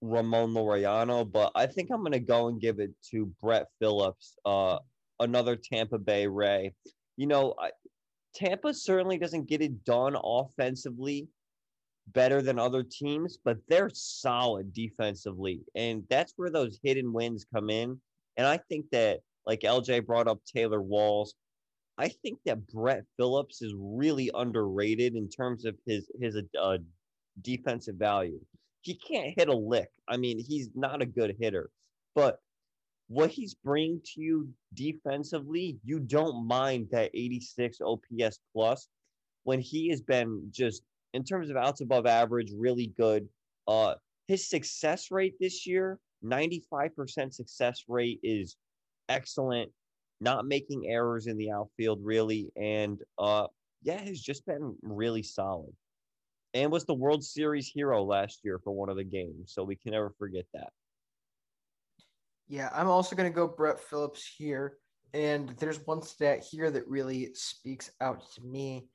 [0.00, 4.36] Ramon Laureano, but I think I'm going to go and give it to Brett Phillips,
[4.44, 4.78] uh,
[5.20, 6.74] another Tampa Bay Ray.
[7.16, 7.70] You know, I,
[8.34, 11.28] Tampa certainly doesn't get it done offensively
[12.12, 15.60] better than other teams, but they're solid defensively.
[15.74, 18.00] And that's where those hidden wins come in.
[18.36, 21.34] And I think that, like LJ brought up Taylor Walls,
[21.96, 26.78] I think that Brett Phillips is really underrated in terms of his his uh,
[27.42, 28.40] defensive value.
[28.82, 29.90] He can't hit a lick.
[30.08, 31.70] I mean, he's not a good hitter,
[32.14, 32.40] but
[33.08, 38.88] what he's bringing to you defensively, you don't mind that 86 OPS plus
[39.44, 40.82] when he has been just
[41.14, 43.26] in terms of outs above average, really good.
[43.66, 43.94] Uh,
[44.26, 48.56] his success rate this year, 95% success rate is
[49.08, 49.70] excellent.
[50.20, 53.46] Not making errors in the outfield really, and uh,
[53.82, 55.72] yeah, has just been really solid.
[56.58, 59.76] And was the World Series hero last year for one of the games, so we
[59.76, 60.70] can never forget that.
[62.48, 64.76] Yeah, I'm also going to go Brett Phillips here.
[65.14, 68.88] And there's one stat here that really speaks out to me,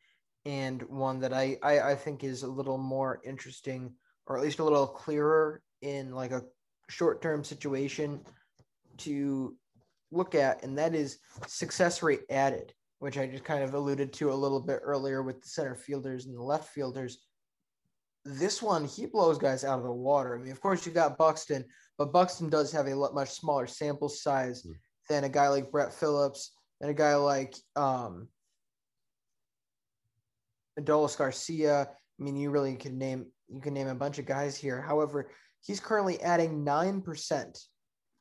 [0.46, 3.94] and one that I, I, I think is a little more interesting,
[4.28, 6.44] or at least a little clearer in like a
[6.90, 8.20] short term situation
[8.98, 9.56] to
[10.12, 14.34] look at, and that is success rate added, which I just kind of alluded to
[14.34, 17.20] a little bit earlier with the center fielders and the left fielders.
[18.26, 20.36] This one, he blows guys out of the water.
[20.36, 21.66] I mean, of course, you got Buxton,
[21.98, 24.74] but Buxton does have a much smaller sample size mm.
[25.10, 28.30] than a guy like Brett Phillips, and a guy like um,
[30.80, 31.90] Adolis Garcia.
[32.20, 34.82] I mean, you really can name you can name a bunch of guys here.
[34.82, 35.30] However,
[35.62, 37.60] he's currently adding nine percent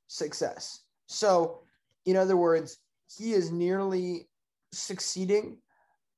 [0.09, 0.80] success.
[1.07, 1.61] So,
[2.07, 2.78] in other words,
[3.16, 4.28] he is nearly
[4.72, 5.59] succeeding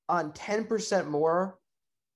[0.09, 1.59] on ten percent more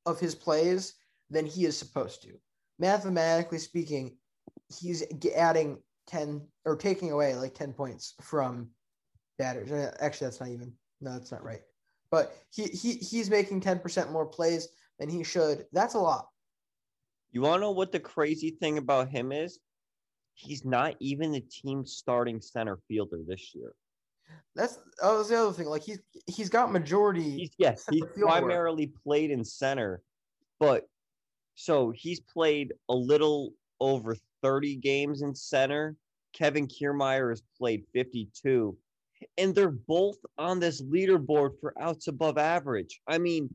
[0.06, 0.94] of his plays
[1.30, 2.32] than he is supposed to.
[2.78, 4.16] Mathematically speaking,
[4.80, 5.04] he's
[5.34, 8.68] adding 10 or taking away like 10 points from
[9.38, 9.70] batters.
[9.70, 11.60] Uh, actually, that's not even, no, that's not right.
[12.10, 14.68] But he, he he's making 10% more plays
[14.98, 15.66] than he should.
[15.72, 16.28] That's a lot.
[17.30, 19.58] You want to know what the crazy thing about him is?
[20.34, 23.72] He's not even the team starting center fielder this year.
[24.54, 25.66] That's that was the other thing.
[25.66, 27.38] Like he's he's got majority.
[27.38, 29.02] He's, yes, he's primarily work.
[29.02, 30.02] played in center,
[30.58, 30.86] but
[31.58, 35.96] so he's played a little over 30 games in center.
[36.32, 38.78] Kevin Kiermaier has played 52.
[39.38, 43.00] And they're both on this leaderboard for outs above average.
[43.08, 43.52] I mean,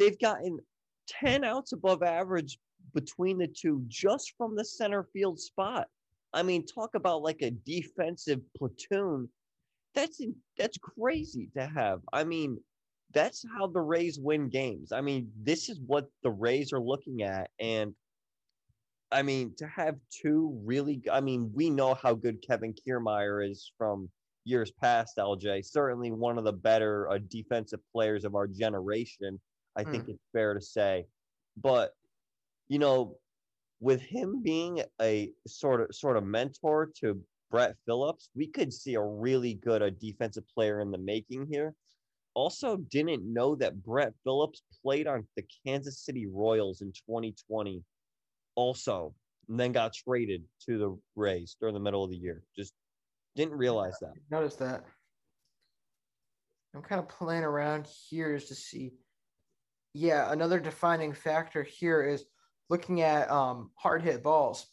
[0.00, 0.58] they've gotten
[1.06, 2.58] 10 outs above average
[2.92, 5.86] between the two just from the center field spot.
[6.34, 9.28] I mean, talk about like a defensive platoon.
[9.94, 10.20] That's
[10.58, 12.00] that's crazy to have.
[12.12, 12.58] I mean,
[13.12, 14.92] that's how the Rays win games.
[14.92, 17.50] I mean, this is what the Rays are looking at.
[17.58, 17.94] And
[19.10, 23.72] I mean, to have two really, I mean, we know how good Kevin Kiermaier is
[23.78, 24.10] from
[24.44, 25.64] years past, LJ.
[25.64, 29.40] Certainly one of the better uh, defensive players of our generation.
[29.76, 30.10] I think Mm.
[30.10, 31.06] it's fair to say.
[31.56, 31.92] But,
[32.68, 33.18] you know,
[33.80, 38.94] with him being a sort of sort of mentor to Brett Phillips, we could see
[38.94, 41.74] a really good a defensive player in the making here.
[42.38, 47.82] Also, didn't know that Brett Phillips played on the Kansas City Royals in 2020,
[48.54, 49.12] also,
[49.48, 52.44] and then got traded to the Rays during the middle of the year.
[52.54, 52.74] Just
[53.34, 54.12] didn't realize that.
[54.30, 54.84] Notice that.
[56.76, 58.92] I'm kind of playing around here just to see.
[59.92, 62.24] Yeah, another defining factor here is
[62.70, 64.64] looking at um, hard hit balls.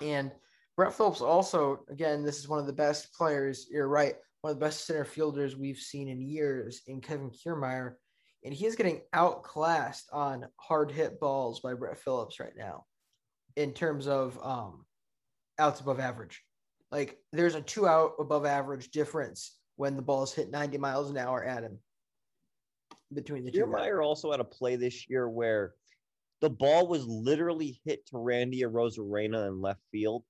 [0.00, 0.32] And
[0.78, 3.66] Brett Phillips also, again, this is one of the best players.
[3.70, 4.14] You're right,
[4.44, 7.94] one of the best center fielders we've seen in years in Kevin Kiermaier.
[8.44, 12.84] And he's getting outclassed on hard hit balls by Brett Phillips right now
[13.56, 14.84] in terms of um,
[15.58, 16.42] outs above average.
[16.92, 21.16] Like there's a two out above average difference when the balls hit 90 miles an
[21.16, 21.78] hour at him
[23.14, 23.60] between the two.
[23.60, 23.68] guys.
[23.68, 25.72] Kiermaier also had a play this year where
[26.42, 30.22] the ball was literally hit to Randy Arozarena in left field,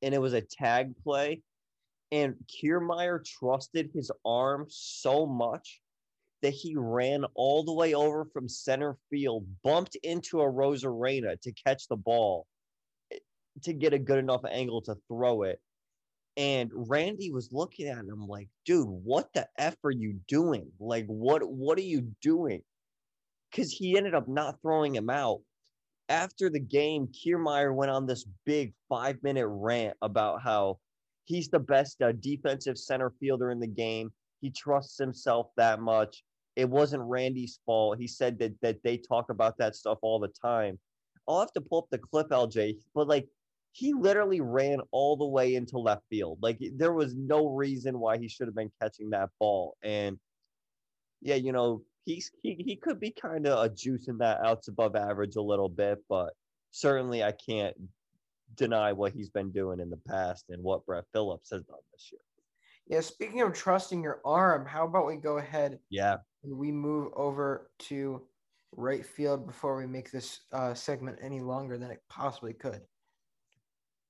[0.00, 1.42] and it was a tag play.
[2.12, 5.80] And Kiermaier trusted his arm so much
[6.42, 11.52] that he ran all the way over from center field, bumped into a Rosarena to
[11.52, 12.46] catch the ball
[13.12, 13.18] eh,
[13.62, 15.58] to get a good enough angle to throw it.
[16.36, 20.70] And Randy was looking at him like, dude, what the F are you doing?
[20.78, 22.62] Like, what what are you doing?
[23.50, 25.40] Because he ended up not throwing him out.
[26.08, 30.78] After the game, Kiermaier went on this big five minute rant about how
[31.24, 34.12] he's the best uh, defensive center fielder in the game.
[34.40, 36.22] He trusts himself that much.
[36.56, 37.98] It wasn't Randy's fault.
[37.98, 40.78] He said that that they talk about that stuff all the time.
[41.28, 43.28] I'll have to pull up the clip, LJ, but like
[43.72, 46.38] he literally ran all the way into left field.
[46.42, 49.76] Like there was no reason why he should have been catching that ball.
[49.82, 50.18] And
[51.22, 54.94] yeah, you know, he's he, he could be kind of a juicing that outs above
[54.94, 56.34] average a little bit, but
[56.70, 57.76] certainly I can't
[58.54, 62.10] deny what he's been doing in the past and what Brett Phillips has done this
[62.12, 62.20] year.
[62.86, 66.16] Yeah, speaking of trusting your arm, how about we go ahead Yeah.
[66.42, 68.22] and we move over to
[68.72, 72.82] right field before we make this uh, segment any longer than it possibly could?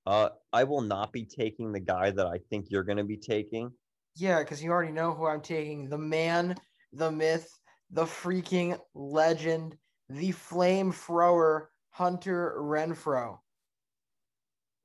[0.05, 3.17] Uh, I will not be taking the guy that I think you're going to be
[3.17, 3.71] taking.
[4.15, 5.89] Yeah, because you already know who I'm taking.
[5.89, 6.55] The man,
[6.91, 7.49] the myth,
[7.91, 9.77] the freaking legend,
[10.09, 13.37] the flame thrower, Hunter Renfroe.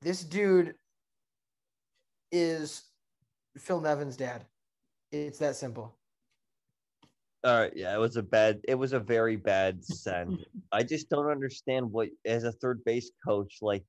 [0.01, 0.75] This dude
[2.31, 2.83] is
[3.57, 4.45] Phil Nevin's dad.
[5.11, 5.95] It's that simple.
[7.43, 8.59] All right, yeah, it was a bad.
[8.67, 10.45] It was a very bad send.
[10.73, 13.83] I just don't understand what, as a third base coach, like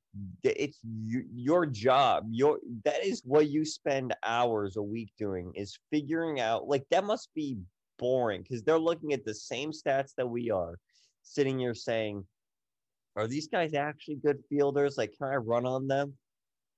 [0.45, 2.27] it's y- your job.
[2.31, 6.69] Your that is what you spend hours a week doing is figuring out.
[6.69, 7.59] Like that must be
[7.99, 10.79] boring because they're looking at the same stats that we are,
[11.23, 12.25] sitting here saying,
[13.17, 14.97] "Are these guys actually good fielders?
[14.97, 16.17] Like, can I run on them?"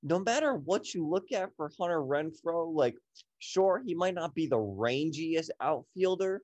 [0.03, 2.97] no matter what you look at for Hunter Renfroe, like,
[3.39, 6.43] sure, he might not be the rangiest outfielder,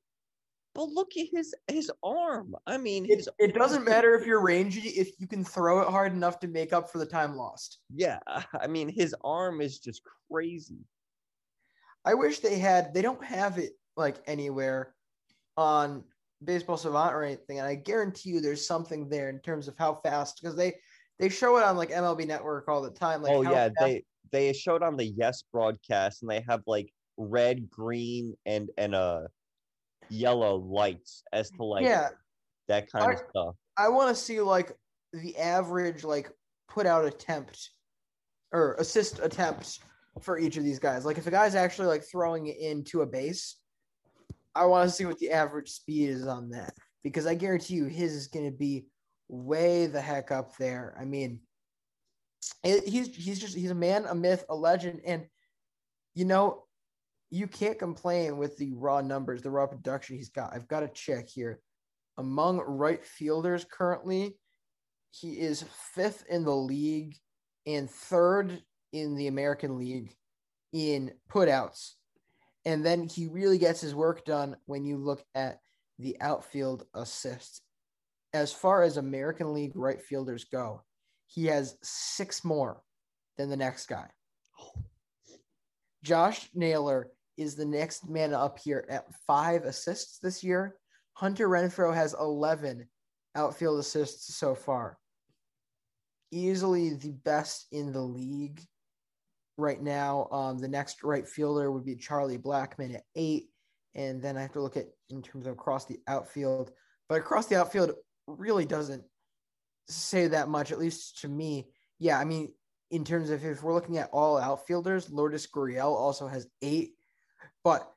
[0.74, 2.54] but look at his his arm.
[2.66, 5.88] I mean, It, his it doesn't matter if you're rangy if you can throw it
[5.88, 7.80] hard enough to make up for the time lost.
[7.92, 8.20] Yeah,
[8.60, 10.78] I mean, his arm is just crazy.
[12.04, 12.94] I wish they had.
[12.94, 14.94] They don't have it like anywhere
[15.56, 16.04] on
[16.44, 20.00] Baseball Savant or anything, and I guarantee you there's something there in terms of how
[20.04, 20.74] fast because they
[21.18, 23.22] they show it on like MLB Network all the time.
[23.22, 26.92] Like oh yeah, fast- they they showed on the Yes broadcast, and they have like
[27.16, 29.22] red, green, and and uh
[30.08, 32.08] yellow lights as to like Yeah.
[32.68, 33.54] that kind of stuff.
[33.76, 34.72] I want to see like
[35.12, 36.30] the average like
[36.68, 37.70] put out attempt
[38.52, 39.80] or assist attempt
[40.22, 41.04] for each of these guys.
[41.04, 43.56] Like if a guy's actually like throwing it into a base,
[44.54, 46.74] I want to see what the average speed is on that
[47.04, 48.86] because I guarantee you his is going to be
[49.28, 50.96] way the heck up there.
[51.00, 51.40] I mean,
[52.62, 55.26] he's he's just he's a man, a myth, a legend, and
[56.14, 56.64] you know
[57.30, 60.54] you can't complain with the raw numbers, the raw production he's got.
[60.54, 61.60] I've got to check here.
[62.16, 64.36] Among right fielders currently,
[65.10, 67.16] he is fifth in the league
[67.66, 70.14] and third in the American League
[70.72, 71.97] in putouts.
[72.64, 75.60] And then he really gets his work done when you look at
[75.98, 77.62] the outfield assists.
[78.34, 80.82] As far as American League right fielders go,
[81.26, 82.82] he has six more
[83.36, 84.08] than the next guy.
[86.02, 90.76] Josh Naylor is the next man up here at five assists this year.
[91.14, 92.86] Hunter Renfroe has 11
[93.34, 94.98] outfield assists so far.
[96.30, 98.60] Easily the best in the league
[99.58, 100.28] right now.
[100.30, 103.50] Um, the next right fielder would be Charlie Blackmon at eight.
[103.94, 106.70] And then I have to look at in terms of across the outfield.
[107.08, 107.92] But across the outfield
[108.26, 109.02] really doesn't
[109.88, 111.68] say that much, at least to me.
[111.98, 112.52] Yeah, I mean,
[112.90, 116.92] in terms of if we're looking at all outfielders, Lourdes Gurriel also has eight.
[117.64, 117.90] But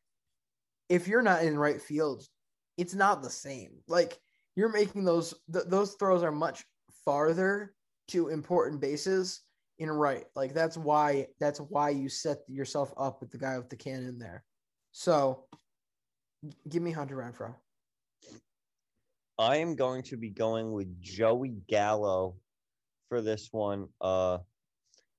[0.90, 2.26] if you're not in right field,
[2.78, 3.78] it's not the same.
[3.88, 4.18] Like
[4.56, 6.64] you're making those th- those throws are much
[7.06, 7.74] farther
[8.10, 9.42] to important bases
[9.80, 10.26] in right.
[10.36, 14.20] Like that's why that's why you set yourself up with the guy with the cannon
[14.20, 14.44] there.
[14.92, 15.46] So
[16.70, 17.56] give me Hunter Renfroe.
[19.40, 22.36] I am going to be going with Joey Gallo
[23.10, 23.88] for this one.
[24.00, 24.40] Uh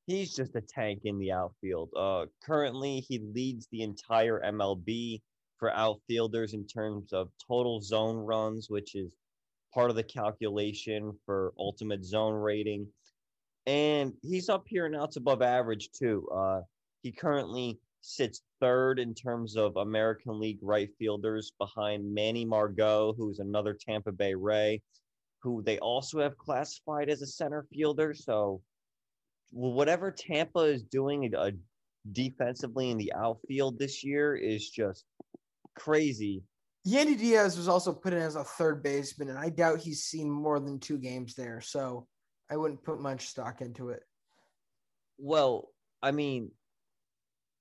[0.07, 1.91] he's just a tank in the outfield.
[1.97, 5.21] Uh currently he leads the entire MLB
[5.59, 9.13] for outfielders in terms of total zone runs, which is
[9.73, 12.87] part of the calculation for ultimate zone rating.
[13.67, 16.29] And he's up here and outs above average too.
[16.35, 16.61] Uh
[17.03, 23.39] he currently sits third in terms of American League right fielders behind Manny Margot, who's
[23.39, 24.83] another Tampa Bay Ray,
[25.41, 28.15] who they also have classified as a center fielder.
[28.15, 28.61] So,
[29.51, 31.51] whatever Tampa is doing uh,
[32.11, 35.05] defensively in the outfield this year is just
[35.77, 36.43] crazy.
[36.87, 40.29] Yandy Diaz was also put in as a third baseman, and I doubt he's seen
[40.29, 41.61] more than two games there.
[41.61, 42.09] So,
[42.53, 44.03] I wouldn't put much stock into it.
[45.17, 45.71] Well,
[46.03, 46.51] I mean,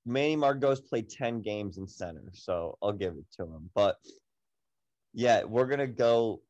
[0.05, 3.69] Manny Margot's played 10 games in center, so I'll give it to him.
[3.73, 3.95] But
[5.13, 6.41] yeah, we're going to go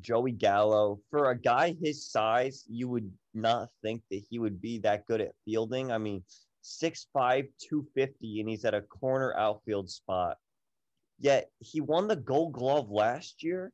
[0.00, 1.00] Joey Gallo.
[1.10, 5.20] For a guy his size, you would not think that he would be that good
[5.20, 5.92] at fielding.
[5.92, 6.22] I mean,
[6.64, 10.38] 6'5, 250, and he's at a corner outfield spot.
[11.18, 13.72] Yet he won the gold glove last year,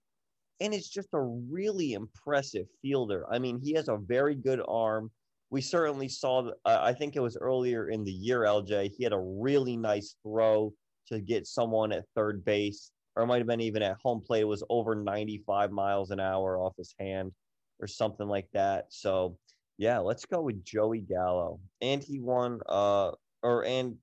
[0.60, 3.24] and it's just a really impressive fielder.
[3.30, 5.10] I mean, he has a very good arm
[5.54, 6.50] we certainly saw.
[6.64, 8.90] Uh, I think it was earlier in the year, LJ.
[8.96, 10.72] He had a really nice throw
[11.06, 14.40] to get someone at third base, or it might have been even at home plate.
[14.40, 17.30] It was over 95 miles an hour off his hand,
[17.78, 18.86] or something like that.
[18.88, 19.38] So,
[19.78, 22.58] yeah, let's go with Joey Gallo, and he won.
[22.68, 23.12] Uh,
[23.44, 23.94] or and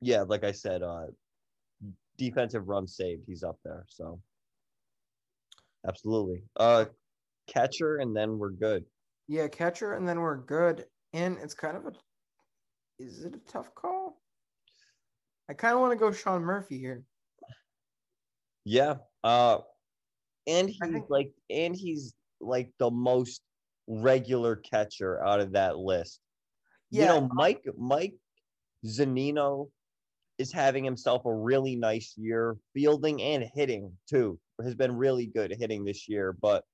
[0.00, 1.06] yeah, like I said, uh,
[2.18, 3.22] defensive run saved.
[3.24, 3.84] He's up there.
[3.88, 4.20] So,
[5.86, 6.42] absolutely.
[6.56, 6.86] Uh,
[7.46, 8.84] catcher, and then we're good.
[9.28, 10.84] Yeah, catcher, and then we're good.
[11.12, 11.92] And it's kind of a
[12.98, 14.20] is it a tough call?
[15.48, 17.04] I kind of want to go Sean Murphy here.
[18.64, 18.96] Yeah.
[19.22, 19.58] Uh
[20.46, 21.06] and he's think...
[21.08, 23.42] like and he's like the most
[23.86, 26.20] regular catcher out of that list.
[26.90, 27.02] Yeah.
[27.02, 28.14] You know, Mike Mike
[28.84, 29.68] Zunino
[30.38, 34.38] is having himself a really nice year, fielding and hitting too.
[34.62, 36.64] Has been really good hitting this year, but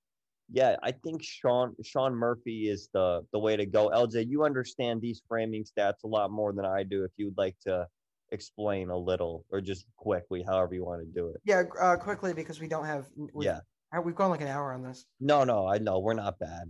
[0.51, 3.89] yeah, I think Sean Sean Murphy is the the way to go.
[3.89, 7.05] LJ, you understand these framing stats a lot more than I do.
[7.05, 7.87] If you'd like to
[8.31, 11.41] explain a little or just quickly, however you want to do it.
[11.45, 13.07] Yeah, uh, quickly because we don't have.
[13.39, 13.61] Yeah,
[14.05, 15.07] we've gone like an hour on this.
[15.21, 16.65] No, no, I know we're not bad.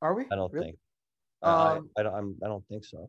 [0.00, 0.24] Are we?
[0.30, 0.66] I don't really?
[0.66, 0.78] think.
[1.42, 2.14] Um, I, I don't.
[2.14, 3.08] I'm, I don't think so.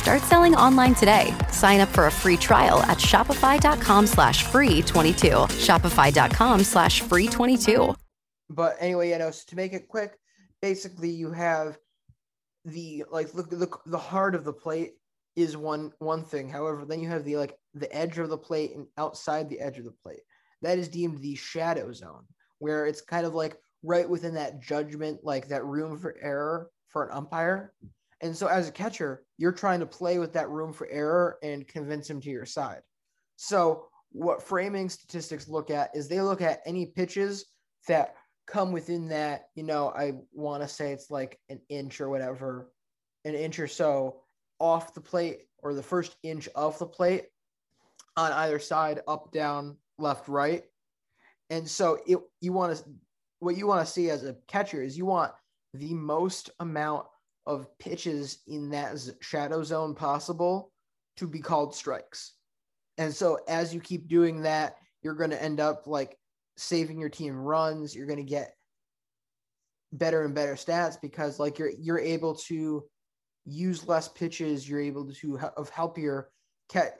[0.00, 1.34] Start selling online today.
[1.52, 5.28] Sign up for a free trial at shopify.com slash free 22.
[5.28, 7.94] Shopify.com slash free 22.
[8.48, 10.16] But anyway, you know, so to make it quick,
[10.62, 11.76] basically you have
[12.64, 14.92] the like look the the heart of the plate
[15.36, 16.48] is one one thing.
[16.48, 19.76] However, then you have the like the edge of the plate and outside the edge
[19.76, 20.22] of the plate.
[20.62, 22.24] That is deemed the shadow zone,
[22.58, 27.04] where it's kind of like right within that judgment, like that room for error for
[27.04, 27.74] an umpire.
[28.20, 31.66] And so as a catcher, you're trying to play with that room for error and
[31.66, 32.82] convince him to your side.
[33.36, 37.46] So what framing statistics look at is they look at any pitches
[37.88, 38.14] that
[38.46, 42.72] come within that, you know, I want to say it's like an inch or whatever,
[43.24, 44.22] an inch or so
[44.58, 47.26] off the plate or the first inch of the plate
[48.16, 50.64] on either side, up, down, left, right.
[51.48, 52.84] And so it you want to
[53.38, 55.32] what you want to see as a catcher is you want
[55.74, 57.06] the most amount
[57.50, 60.72] of pitches in that shadow zone possible
[61.16, 62.34] to be called strikes.
[62.96, 66.16] And so as you keep doing that, you're going to end up like
[66.56, 67.94] saving your team runs.
[67.94, 68.54] You're going to get
[69.92, 72.84] better and better stats because like you're you're able to
[73.44, 74.68] use less pitches.
[74.68, 76.30] You're able to of help your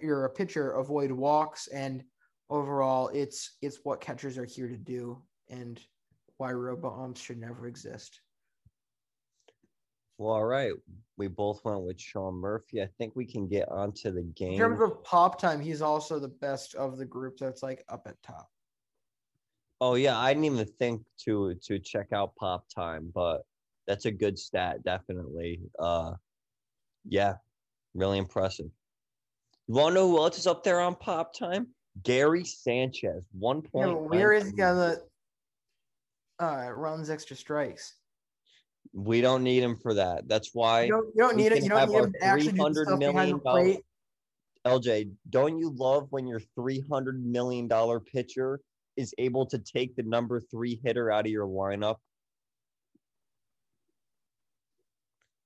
[0.02, 2.02] your pitcher avoid walks and
[2.48, 5.80] overall it's it's what catchers are here to do and
[6.38, 8.20] why robo should never exist.
[10.20, 10.72] Well, all right.
[11.16, 12.82] We both went with Sean Murphy.
[12.82, 14.52] I think we can get onto the game.
[14.52, 18.02] In terms of pop time, he's also the best of the group that's like up
[18.06, 18.50] at top.
[19.80, 23.46] Oh yeah, I didn't even think to to check out pop time, but
[23.86, 25.62] that's a good stat, definitely.
[25.78, 26.16] Uh
[27.08, 27.36] yeah,
[27.94, 28.68] really impressive.
[29.68, 31.68] You wanna know who else is up there on pop time?
[32.02, 33.88] Gary Sanchez, one point.
[33.88, 35.02] Yeah, where is he on the
[36.40, 37.94] uh, runs extra strikes?
[38.92, 40.28] We don't need him for that.
[40.28, 41.62] That's why you don't, you don't need it.
[41.62, 43.80] You don't need him to actually do stuff behind the plate.
[44.66, 48.60] LJ, don't you love when your three hundred million dollar pitcher
[48.96, 51.96] is able to take the number three hitter out of your lineup?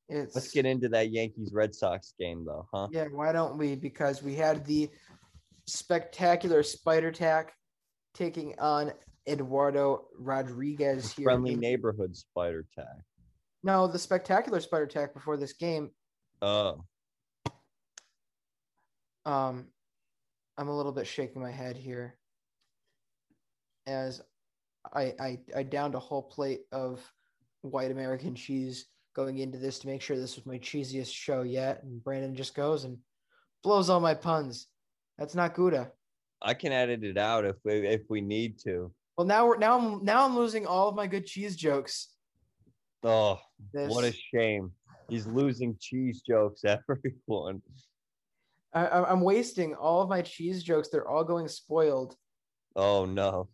[0.09, 2.89] It's, Let's get into that Yankees Red Sox game, though, huh?
[2.91, 3.75] Yeah, why don't we?
[3.75, 4.91] Because we had the
[5.67, 7.55] spectacular spider tack
[8.13, 8.93] taking on
[9.27, 11.25] Eduardo Rodriguez here.
[11.25, 12.87] Friendly neighborhood spider tack.
[13.65, 15.91] No, the spectacular spider tack before this game.
[16.43, 16.85] Oh.
[19.25, 19.69] Um,
[20.59, 22.19] I'm a little bit shaking my head here
[23.87, 24.21] as
[24.93, 27.01] I, I I downed a whole plate of
[27.63, 28.85] white American cheese
[29.17, 31.83] going into this to make sure this was my cheesiest show yet.
[31.83, 32.99] And Brandon just goes and
[33.63, 34.67] blows all my puns.
[35.17, 35.91] That's not Gouda.
[36.43, 38.93] I can edit it out if we if we need to.
[39.17, 42.14] Well, now we're now I'm now I'm losing all of my good cheese jokes.
[43.05, 43.39] Oh,
[43.73, 43.91] this.
[43.91, 44.73] what a shame!
[45.09, 47.61] He's losing cheese jokes, everyone.
[48.73, 50.89] I, I'm wasting all of my cheese jokes.
[50.89, 52.17] They're all going spoiled.
[52.75, 53.49] Oh no!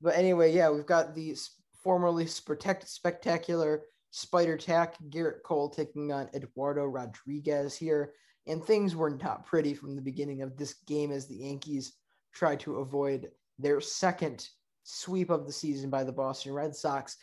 [0.00, 1.36] But anyway, yeah, we've got the
[1.82, 8.14] formerly spectacular Spider Tack Gerrit Cole taking on Eduardo Rodriguez here,
[8.46, 11.92] and things were not pretty from the beginning of this game as the Yankees
[12.32, 14.48] tried to avoid their second
[14.82, 17.16] sweep of the season by the Boston Red Sox.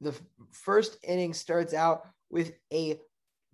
[0.00, 0.14] The
[0.52, 2.98] first inning starts out with a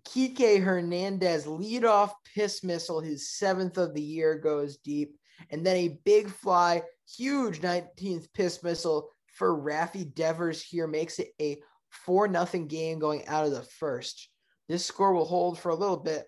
[0.09, 5.19] Kike Hernandez leadoff piss missile, his seventh of the year, goes deep,
[5.51, 6.83] and then a big fly
[7.17, 11.59] huge 19th piss missile for Rafi Devers here makes it a
[11.91, 14.29] 4 nothing game going out of the first.
[14.69, 16.27] This score will hold for a little bit,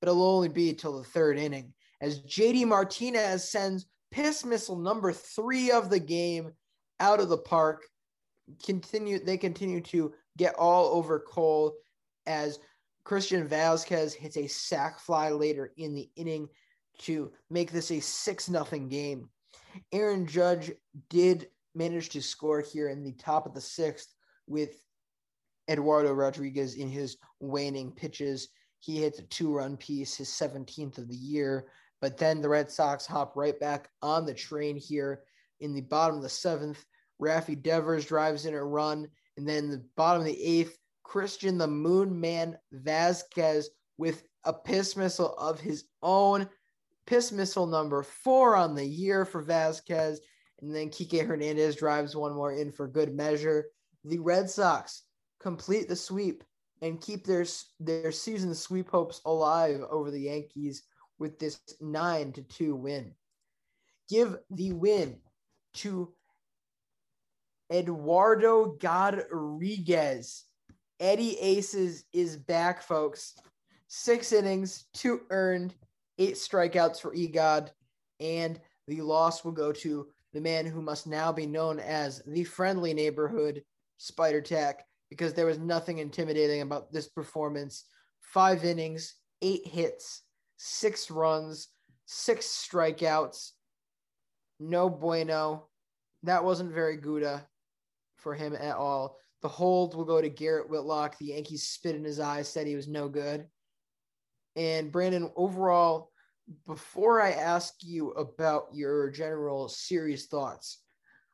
[0.00, 5.12] but it'll only be till the third inning as JD Martinez sends piss missile number
[5.12, 6.52] three of the game
[7.00, 7.82] out of the park.
[8.64, 11.74] Continue they continue to get all over Cole
[12.26, 12.58] as
[13.04, 16.48] Christian Vázquez hits a sac fly later in the inning
[16.98, 19.28] to make this a six nothing game.
[19.92, 20.72] Aaron Judge
[21.10, 24.14] did manage to score here in the top of the sixth
[24.46, 24.80] with
[25.68, 28.48] Eduardo Rodriguez in his waning pitches.
[28.80, 31.68] He hits a two run piece, his 17th of the year.
[32.00, 35.22] But then the Red Sox hop right back on the train here
[35.60, 36.84] in the bottom of the seventh.
[37.20, 39.08] Rafi Devers drives in a run.
[39.36, 43.66] And then the bottom of the eighth, Christian the Moon Man Vázquez
[43.98, 46.48] with a piss missile of his own
[47.06, 50.18] piss missile number four on the year for Vázquez.
[50.60, 53.66] And then Kike Hernandez drives one more in for good measure.
[54.04, 55.02] The Red Sox
[55.40, 56.44] complete the sweep
[56.80, 57.44] and keep their,
[57.80, 60.84] their season sweep hopes alive over the Yankees
[61.18, 63.14] with this 9 to 2 win.
[64.08, 65.18] Give the win
[65.74, 66.12] to
[67.72, 70.44] Eduardo Rodriguez.
[71.00, 73.34] Eddie Aces is back, folks.
[73.88, 75.74] Six innings, two earned,
[76.18, 77.70] eight strikeouts for Egod,
[78.20, 82.44] and the loss will go to the man who must now be known as the
[82.44, 83.62] friendly neighborhood
[83.98, 87.84] Spider Tack because there was nothing intimidating about this performance.
[88.20, 90.22] Five innings, eight hits,
[90.56, 91.68] six runs,
[92.06, 93.52] six strikeouts.
[94.60, 95.68] No bueno.
[96.22, 97.46] That wasn't very Gouda
[98.24, 99.18] for him at all.
[99.42, 101.18] The hold will go to Garrett Whitlock.
[101.18, 103.46] The Yankees spit in his eyes, said he was no good.
[104.56, 106.10] And Brandon, overall,
[106.66, 110.80] before I ask you about your general series thoughts,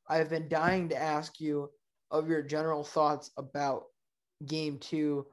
[0.09, 1.71] I've been dying to ask you
[2.11, 3.85] of your general thoughts about
[4.45, 5.27] game two.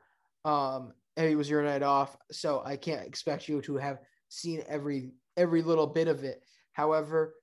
[0.45, 3.97] Um, it was your night off, so I can't expect you to have
[4.30, 6.43] seen every every little bit of it.
[6.74, 7.34] However,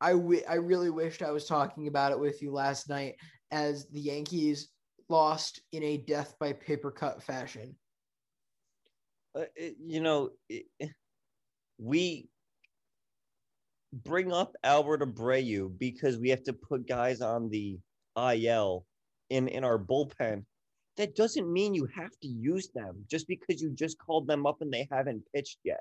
[0.00, 3.14] I, w- I really wished I was talking about it with you last night
[3.54, 4.68] as the Yankees
[5.08, 7.76] lost in a death by paper cut fashion.
[9.38, 10.66] Uh, it, you know, it,
[11.78, 12.28] we
[13.92, 17.78] bring up Albert Abreu because we have to put guys on the
[18.16, 18.84] IL
[19.30, 20.44] in in our bullpen.
[20.96, 24.62] That doesn't mean you have to use them just because you just called them up
[24.62, 25.80] and they haven't pitched yet.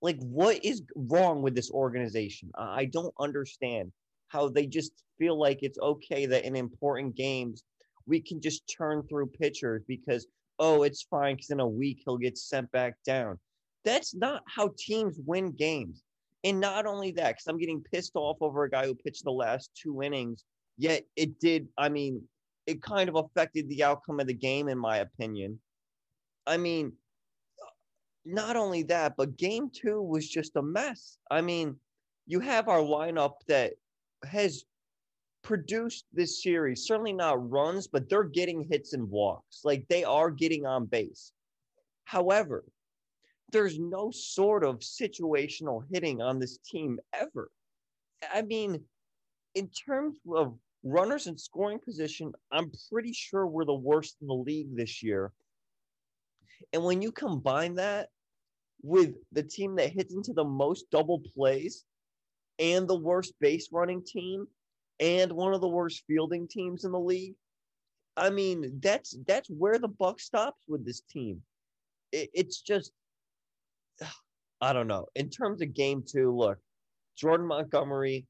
[0.00, 2.50] Like, what is wrong with this organization?
[2.56, 3.92] I don't understand
[4.32, 7.64] how they just feel like it's okay that in important games
[8.06, 10.26] we can just turn through pitchers because
[10.58, 13.38] oh, it's fine because in a week he'll get sent back down.
[13.84, 16.04] That's not how teams win games.
[16.44, 19.32] And not only that, because I'm getting pissed off over a guy who pitched the
[19.32, 20.44] last two innings,
[20.78, 22.22] yet it did, I mean,
[22.66, 25.58] it kind of affected the outcome of the game, in my opinion.
[26.46, 26.92] I mean,
[28.24, 31.18] not only that, but game two was just a mess.
[31.30, 31.76] I mean,
[32.26, 33.72] you have our lineup that
[34.24, 34.64] has
[35.42, 39.60] produced this series, certainly not runs, but they're getting hits and walks.
[39.64, 41.32] Like they are getting on base.
[42.04, 42.64] However,
[43.50, 47.50] there's no sort of situational hitting on this team ever.
[48.32, 48.82] I mean,
[49.54, 54.34] in terms of runners in scoring position, I'm pretty sure we're the worst in the
[54.34, 55.32] league this year.
[56.72, 58.08] And when you combine that
[58.82, 61.84] with the team that hits into the most double plays
[62.58, 64.46] and the worst base running team
[65.00, 67.34] and one of the worst fielding teams in the league,
[68.16, 71.42] I mean, that's that's where the buck stops with this team.
[72.12, 72.92] It, it's just
[74.60, 75.06] I don't know.
[75.16, 76.58] In terms of game two, look,
[77.16, 78.26] Jordan Montgomery,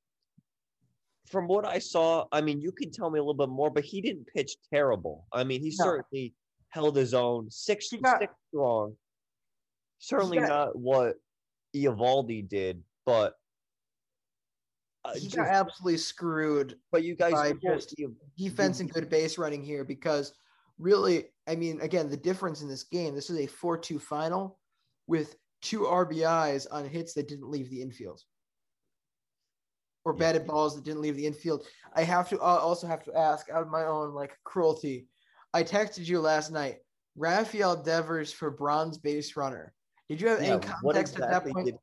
[1.29, 3.85] from what I saw, I mean, you can tell me a little bit more, but
[3.85, 5.27] he didn't pitch terrible.
[5.33, 5.85] I mean, he no.
[5.85, 6.35] certainly
[6.71, 8.97] held his own, six, got, six strong.
[9.99, 11.17] Certainly got, not what
[11.77, 13.35] Eovaldi did, but
[15.05, 16.77] uh, he just, got absolutely screwed.
[16.91, 17.95] But you guys by just
[18.37, 20.33] defense and good base running here because
[20.79, 24.59] really, I mean, again, the difference in this game, this is a 4 2 final
[25.07, 28.23] with two RBIs on hits that didn't leave the infield
[30.05, 31.65] or batted balls that didn't leave the infield.
[31.95, 35.07] I have to I also have to ask out of my own like cruelty.
[35.55, 36.79] I texted you last night.
[37.15, 39.75] Rafael Devers for bronze base runner.
[40.09, 41.67] Did you have yeah, any context exactly at that point?
[41.67, 41.77] Did,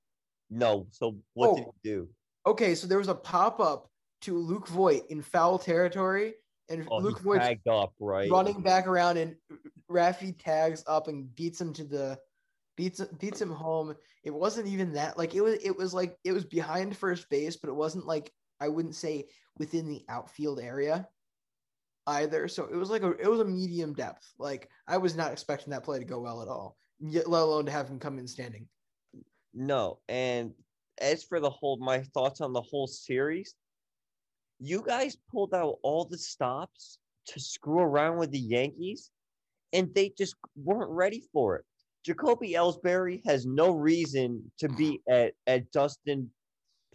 [0.49, 0.87] no.
[0.91, 2.09] So what oh, did he do?
[2.45, 3.89] Okay, so there was a pop up
[4.21, 6.33] to Luke Voit in foul territory,
[6.69, 9.35] and oh, Luke Voit tagged up right, running back around, and
[9.89, 12.19] Rafi tags up and beats him to the
[12.77, 13.95] beats beats him home.
[14.23, 17.57] It wasn't even that like it was it was like it was behind first base,
[17.57, 19.27] but it wasn't like I wouldn't say
[19.57, 21.07] within the outfield area
[22.07, 22.47] either.
[22.47, 24.33] So it was like a it was a medium depth.
[24.37, 27.65] Like I was not expecting that play to go well at all, yet let alone
[27.65, 28.67] to have him come in standing.
[29.53, 30.53] No, and
[30.99, 33.55] as for the whole my thoughts on the whole series,
[34.59, 39.11] you guys pulled out all the stops to screw around with the Yankees,
[39.73, 41.65] and they just weren't ready for it.
[42.05, 46.29] Jacoby Ellsbury has no reason to be at at Dustin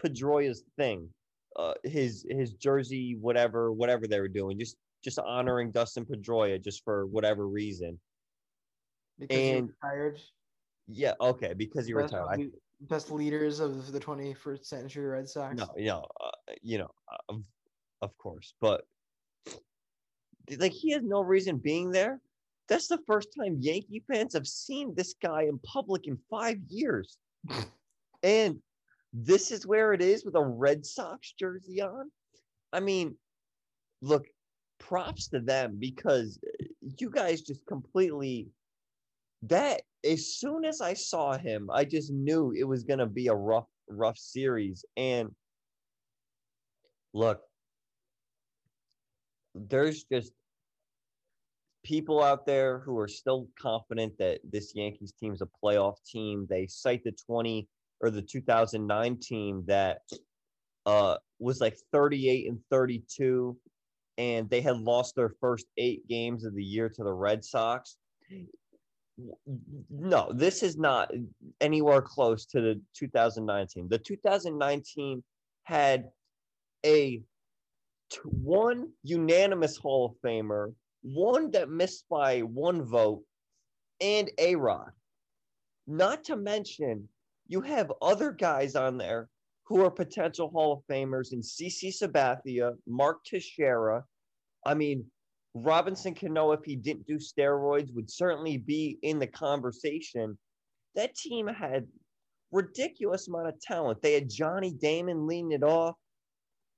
[0.03, 1.09] Pedroia's thing,
[1.57, 6.83] uh, his his jersey, whatever, whatever they were doing, just just honoring Dustin Pedroia just
[6.85, 7.99] for whatever reason.
[9.19, 10.21] Because and, he retired.
[10.89, 12.51] Yeah, okay, because he retired.
[12.81, 15.57] Best leaders of the 21st century Red Sox.
[15.57, 17.43] No, you know, uh, you know, uh, of,
[18.03, 18.85] of course, but
[20.59, 22.21] like he has no reason being there.
[22.69, 27.19] That's the first time Yankee fans have seen this guy in public in five years.
[28.23, 28.59] and
[29.13, 32.11] this is where it is with a Red Sox jersey on.
[32.73, 33.17] I mean,
[34.03, 34.27] look,
[34.79, 36.39] props to them because
[36.99, 38.49] you guys just completely
[39.43, 43.29] that as soon as I saw him, I just knew it was going to be
[43.29, 45.29] a rough rough series and
[47.13, 47.43] look
[49.55, 50.33] there's just
[51.85, 56.47] people out there who are still confident that this Yankees team is a playoff team.
[56.49, 57.69] They cite the 20
[58.01, 59.99] or the 2009 team that
[60.87, 63.57] uh, was like 38 and 32
[64.17, 67.97] and they had lost their first eight games of the year to the Red Sox.
[69.91, 71.13] No, this is not
[71.61, 73.89] anywhere close to the 2019.
[73.89, 75.23] The 2019
[75.65, 76.11] had
[76.85, 77.23] a
[78.25, 83.23] one unanimous Hall of Famer, one that missed by one vote,
[84.01, 84.91] and A Rod.
[85.87, 87.09] Not to mention,
[87.47, 89.29] you have other guys on there
[89.65, 94.05] who are potential Hall of Famers in CC Sabathia, Mark Teixeira.
[94.67, 95.07] I mean,
[95.55, 100.37] Robinson Cano, if he didn't do steroids, would certainly be in the conversation.
[100.97, 101.87] That team had
[102.51, 104.03] ridiculous amount of talent.
[104.03, 105.95] They had Johnny Damon leading it off.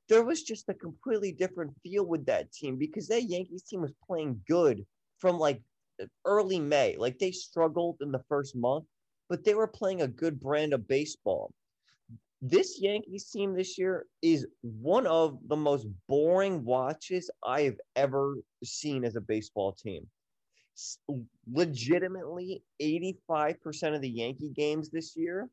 [0.09, 3.93] There was just a completely different feel with that team because that Yankees team was
[4.07, 4.85] playing good
[5.19, 5.63] from like
[6.25, 6.97] early May.
[6.97, 8.85] Like they struggled in the first month,
[9.29, 11.53] but they were playing a good brand of baseball.
[12.43, 18.37] This Yankees team this year is one of the most boring watches I have ever
[18.63, 20.07] seen as a baseball team.
[21.51, 25.49] Legitimately, 85% of the Yankee games this year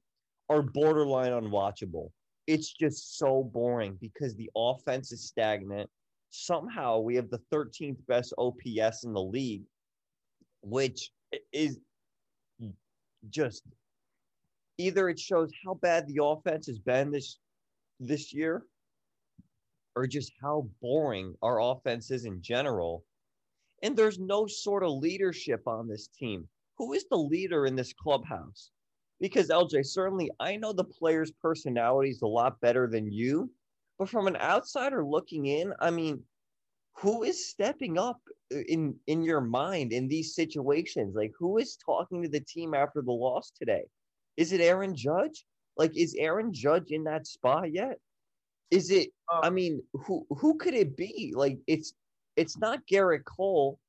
[0.50, 2.10] are borderline unwatchable.
[2.48, 5.90] It's just so boring because the offense is stagnant.
[6.32, 9.64] Somehow we have the 13th best OPS in the league,
[10.62, 11.12] which
[11.54, 11.80] is
[13.30, 13.64] just
[14.78, 17.40] either it shows how bad the offense has been this
[18.00, 18.66] this year
[19.96, 23.04] or just how boring our offense is in general.
[23.84, 26.48] And there's no sort of leadership on this team.
[26.78, 28.72] Who is the leader in this clubhouse?
[29.20, 33.52] Because LJ, certainly I know the players' personalities a lot better than you,
[34.00, 36.24] but from an outsider looking in, I mean,
[36.98, 38.20] who is stepping up
[38.52, 41.16] in in your mind in these situations?
[41.16, 43.84] Like who is talking to the team after the loss today?
[44.38, 45.46] Is it Aaron Judge?
[45.78, 47.98] Like, is Aaron Judge in that spot yet?
[48.72, 49.10] Is it?
[49.30, 51.34] I Um, mean, who who could it be?
[51.36, 51.94] Like, it's
[52.36, 53.80] it's not Gerrit Cole.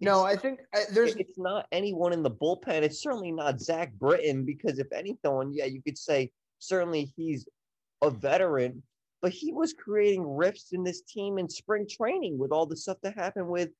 [0.00, 2.82] No, I think I, there's it's not anyone in the bullpen.
[2.82, 7.46] It's certainly not Zack Britton because if anyone, yeah, you could say certainly he's
[8.02, 8.82] a veteran,
[9.20, 12.96] but he was creating rifts in this team in spring training with all the stuff
[13.02, 13.70] that happened with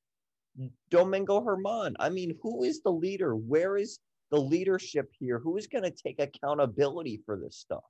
[0.90, 1.95] Domingo Germán.
[1.99, 3.34] I mean, who is the leader?
[3.34, 3.99] Where is
[4.30, 5.38] the leadership here?
[5.38, 7.84] Who is going to take accountability for this stuff?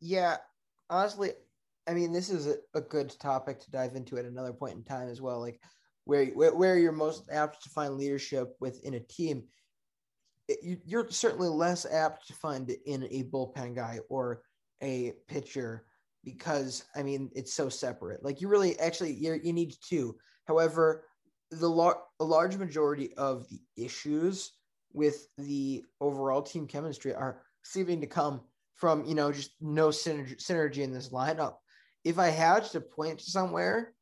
[0.00, 0.36] Yeah,
[0.90, 1.32] honestly,
[1.86, 4.84] I mean, this is a, a good topic to dive into at another point in
[4.84, 5.40] time as well.
[5.40, 5.60] Like
[6.04, 9.44] where where, where you're most apt to find leadership within a team.
[10.48, 14.42] It- you, you're certainly less apt to find in a bullpen guy or
[14.82, 15.86] a pitcher
[16.24, 18.24] because I mean it's so separate.
[18.24, 20.16] Like you really actually you you need two.
[20.46, 21.06] However,
[21.50, 24.52] the lar- a large majority of the issues
[24.94, 28.40] with the overall team chemistry are seeming to come
[28.76, 31.56] from you know just no synergy, synergy in this lineup.
[32.04, 33.92] If I had to point to somewhere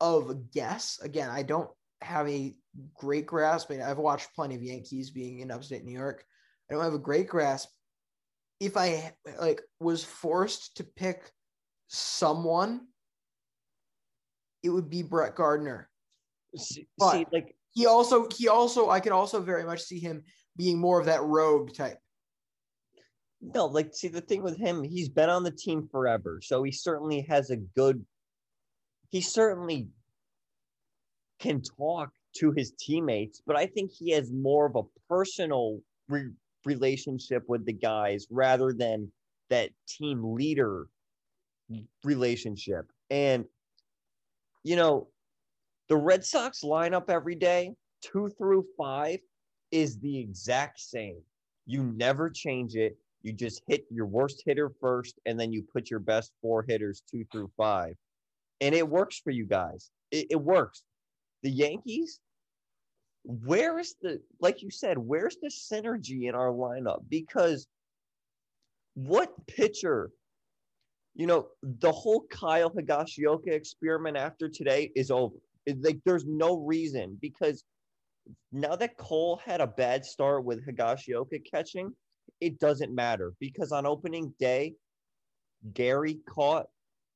[0.00, 1.70] of a guess, again, I don't
[2.02, 2.54] have a
[2.94, 3.70] great grasp.
[3.70, 6.24] I mean, I've watched plenty of Yankees being in upstate New York.
[6.70, 7.68] I don't have a great grasp.
[8.60, 11.30] If I like was forced to pick
[11.88, 12.86] someone,
[14.62, 15.88] it would be Brett Gardner.
[16.56, 20.22] See, But see, like he also he also I could also very much see him
[20.56, 21.98] being more of that rogue type.
[23.40, 26.70] No, like see the thing with him, he's been on the team forever, so he
[26.70, 28.04] certainly has a good.
[29.10, 29.88] He certainly
[31.40, 36.30] can talk to his teammates, but I think he has more of a personal re-
[36.64, 39.10] relationship with the guys rather than
[39.50, 40.86] that team leader
[42.04, 42.90] relationship.
[43.10, 43.44] And
[44.62, 45.08] you know,
[45.88, 49.18] the Red Sox lineup every day, two through five,
[49.70, 51.20] is the exact same.
[51.66, 52.96] You never change it.
[53.22, 57.02] You just hit your worst hitter first, and then you put your best four hitters
[57.10, 57.94] two through five.
[58.60, 59.90] And it works for you guys.
[60.10, 60.82] It, it works.
[61.42, 62.20] The Yankees,
[63.24, 67.02] where is the, like you said, where's the synergy in our lineup?
[67.08, 67.66] Because
[68.94, 70.10] what pitcher,
[71.14, 75.36] you know, the whole Kyle Higashioka experiment after today is over.
[75.66, 77.64] Like, there's no reason because
[78.52, 81.92] now that Cole had a bad start with Higashioka catching,
[82.40, 84.74] it doesn't matter because on opening day,
[85.74, 86.66] Gary caught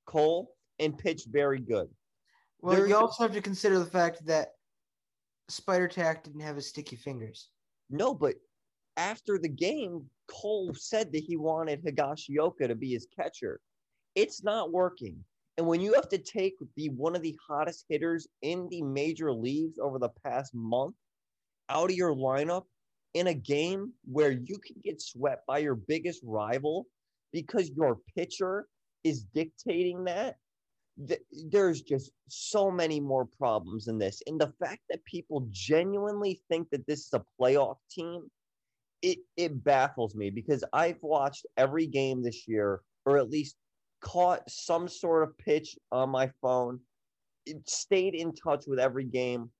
[0.06, 1.88] Cole and pitched very good.
[2.60, 4.48] Well, There you also have to consider the fact that
[5.48, 7.50] Spider Tack didn't have his sticky fingers.
[7.90, 8.34] No, but
[8.96, 13.60] after the game, Cole said that he wanted Higashioka to be his catcher.
[14.14, 15.22] It's not working.
[15.58, 19.32] And when you have to take the one of the hottest hitters in the major
[19.32, 20.94] leagues over the past month
[21.68, 22.64] out of your lineup
[23.14, 26.86] in a game where you can get swept by your biggest rival
[27.32, 28.66] because your pitcher
[29.04, 30.36] is dictating that,
[31.08, 34.22] th- there's just so many more problems in this.
[34.26, 38.30] And the fact that people genuinely think that this is a playoff team,
[39.02, 43.56] it it baffles me because I've watched every game this year, or at least
[44.06, 46.78] caught some sort of pitch on my phone,
[47.44, 49.50] it stayed in touch with every game.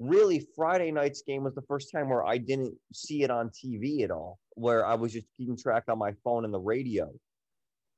[0.00, 4.02] Really, Friday night's game was the first time where I didn't see it on TV
[4.02, 7.12] at all, where I was just keeping track on my phone and the radio.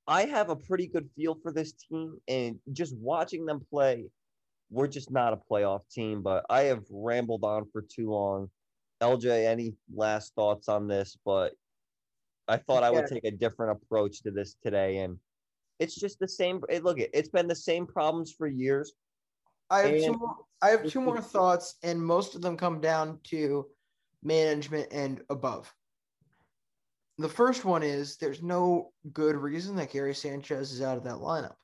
[0.07, 4.05] I have a pretty good feel for this team, and just watching them play,
[4.70, 6.20] we're just not a playoff team.
[6.20, 8.50] But I have rambled on for too long.
[9.02, 11.16] LJ, any last thoughts on this?
[11.24, 11.55] But
[12.46, 15.18] I thought I would take a different approach to this today, and
[15.79, 16.62] it's just the same.
[16.68, 18.93] eh, Look, it- it's been the same problems for years.
[19.70, 23.20] I have two more, I have two more thoughts, and most of them come down
[23.25, 23.70] to
[24.22, 25.72] management and above.
[27.18, 31.16] The first one is there's no good reason that Gary Sanchez is out of that
[31.16, 31.55] lineup.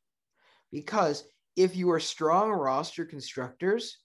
[0.70, 1.24] Because
[1.56, 3.98] if you were strong roster constructors,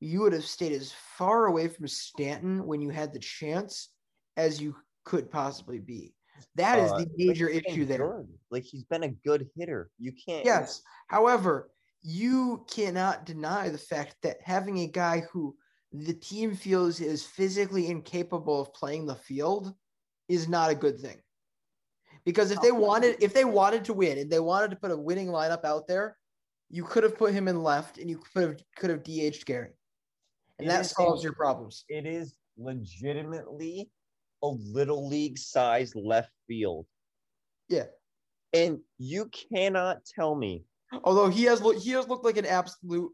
[0.00, 3.90] you would have stayed as far away from Stanton when you had the chance
[4.36, 6.14] as you could possibly be.
[6.56, 7.98] That is Uh, the major issue there.
[8.18, 8.38] good.
[8.50, 9.90] Like he's been a good hitter.
[9.98, 10.44] You can't.
[10.44, 10.82] Yes.
[11.08, 11.70] However,
[12.02, 15.56] you cannot deny the fact that having a guy who
[15.92, 19.74] the team feels is physically incapable of playing the field
[20.28, 21.20] is not a good thing.
[22.24, 24.96] Because if they wanted if they wanted to win and they wanted to put a
[24.96, 26.16] winning lineup out there,
[26.70, 29.72] you could have put him in left and you could have could have DH'd Gary.
[30.58, 31.84] And It that solves a- your problems.
[31.88, 33.90] It is legitimately
[34.42, 36.86] a little league size left field.
[37.68, 37.86] Yeah.
[38.52, 40.64] And you cannot tell me
[41.04, 43.12] Although he has looked he has looked like an absolute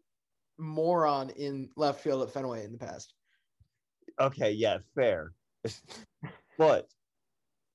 [0.59, 3.15] moron in left field at Fenway in the past.
[4.21, 5.33] Okay, yeah, fair.
[6.59, 6.89] but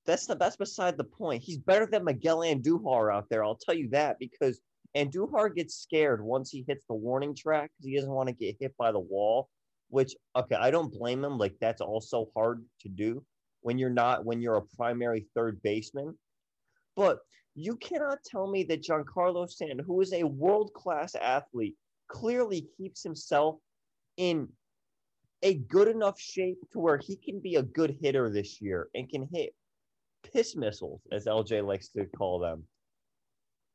[0.04, 1.42] that's the that's beside the point.
[1.42, 3.44] He's better than Miguel Andujar out there.
[3.44, 4.60] I'll tell you that because
[4.94, 8.56] Andujar gets scared once he hits the warning track because he doesn't want to get
[8.60, 9.48] hit by the wall.
[9.88, 11.38] Which okay, I don't blame him.
[11.38, 13.24] Like that's also hard to do
[13.64, 16.14] when you're not when you're a primary third baseman.
[16.96, 17.18] But
[17.54, 21.74] you cannot tell me that Giancarlo Stanton, who is a world class athlete,
[22.08, 23.56] clearly keeps himself
[24.18, 24.48] in
[25.42, 29.08] a good enough shape to where he can be a good hitter this year and
[29.08, 29.54] can hit
[30.32, 32.64] piss missiles, as LJ likes to call them.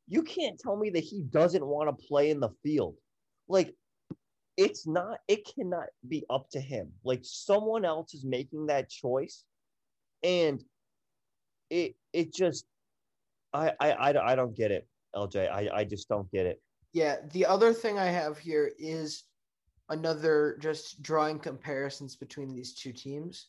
[0.08, 2.96] You can't tell me that he doesn't want to play in the field.
[3.48, 3.74] Like,
[4.56, 6.92] it's not, it cannot be up to him.
[7.04, 9.46] Like, someone else is making that choice.
[10.24, 10.64] And
[11.70, 12.66] it, it just,
[13.54, 15.50] I, I, I, I don't get it, LJ.
[15.50, 16.62] I, I just don't get it.
[16.94, 19.24] Yeah, the other thing I have here is
[19.90, 23.48] another just drawing comparisons between these two teams.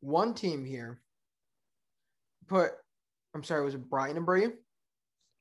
[0.00, 1.00] One team here
[2.48, 2.72] put,
[3.34, 4.52] I'm sorry, was it Brian Abreu?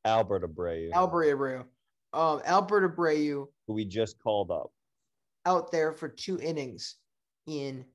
[0.05, 1.59] Albert Abreu, Albert Abreu.
[2.13, 4.71] Um, Albert Abreu who we just called up.
[5.45, 6.95] out there for two innings
[7.47, 7.86] in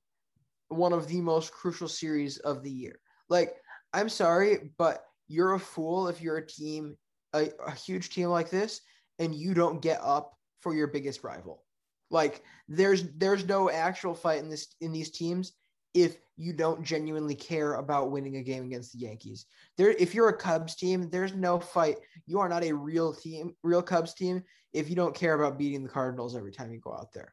[0.69, 2.99] one of the most crucial series of the year.
[3.29, 3.55] Like,
[3.93, 6.97] I'm sorry, but you're a fool if you're a team,
[7.33, 8.81] a, a huge team like this,
[9.19, 11.63] and you don't get up for your biggest rival.
[12.11, 15.53] Like, there's there's no actual fight in this in these teams
[15.95, 19.47] if you don't genuinely care about winning a game against the Yankees.
[19.79, 21.99] There, if you're a Cubs team, there's no fight.
[22.27, 24.43] You are not a real team, real Cubs team,
[24.73, 27.33] if you don't care about beating the Cardinals every time you go out there.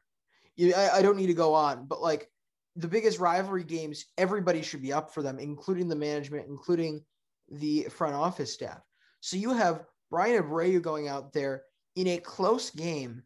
[0.54, 2.30] You, I, I don't need to go on, but like
[2.76, 7.02] the biggest rivalry games, everybody should be up for them, including the management, including
[7.50, 8.80] the front office staff.
[9.20, 11.62] So you have Brian Abreu going out there
[11.96, 13.22] in a close game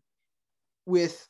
[0.84, 1.26] with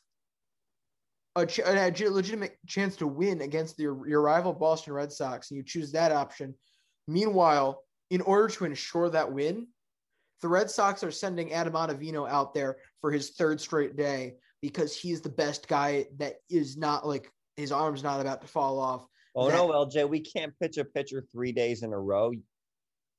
[1.35, 5.63] a, a legitimate chance to win against your, your rival Boston Red Sox, and you
[5.63, 6.55] choose that option.
[7.07, 9.67] Meanwhile, in order to ensure that win,
[10.41, 14.95] the Red Sox are sending Adam Ottavino out there for his third straight day because
[14.95, 19.05] he's the best guy that is not like his arm's not about to fall off.
[19.35, 22.31] Oh that- no, LJ, we can't pitch a pitcher three days in a row.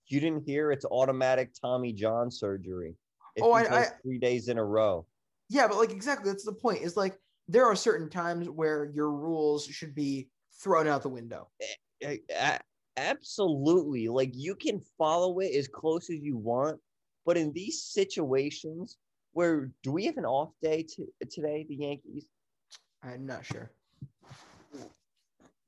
[0.07, 2.97] You didn't hear it's automatic Tommy John surgery.
[3.37, 5.07] If Oh, I- I- three days in a row.
[5.51, 6.83] Yeah, but like exactly that's the point.
[6.83, 10.29] Is like there are certain times where your rules should be
[10.63, 11.49] thrown out the window.
[12.97, 14.09] Absolutely.
[14.09, 16.81] Like you can follow it as close as you want,
[17.25, 18.97] but in these situations
[19.33, 22.27] where do we have an off day to, today, the Yankees?
[23.05, 23.71] I'm not sure.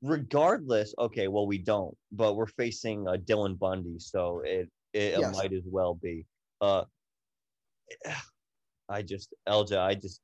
[0.01, 5.33] Regardless, okay, well we don't, but we're facing uh, Dylan Bundy, so it it Yes.
[5.35, 6.25] might as well be.
[6.59, 6.85] Uh,
[8.89, 10.21] I just LJ, I just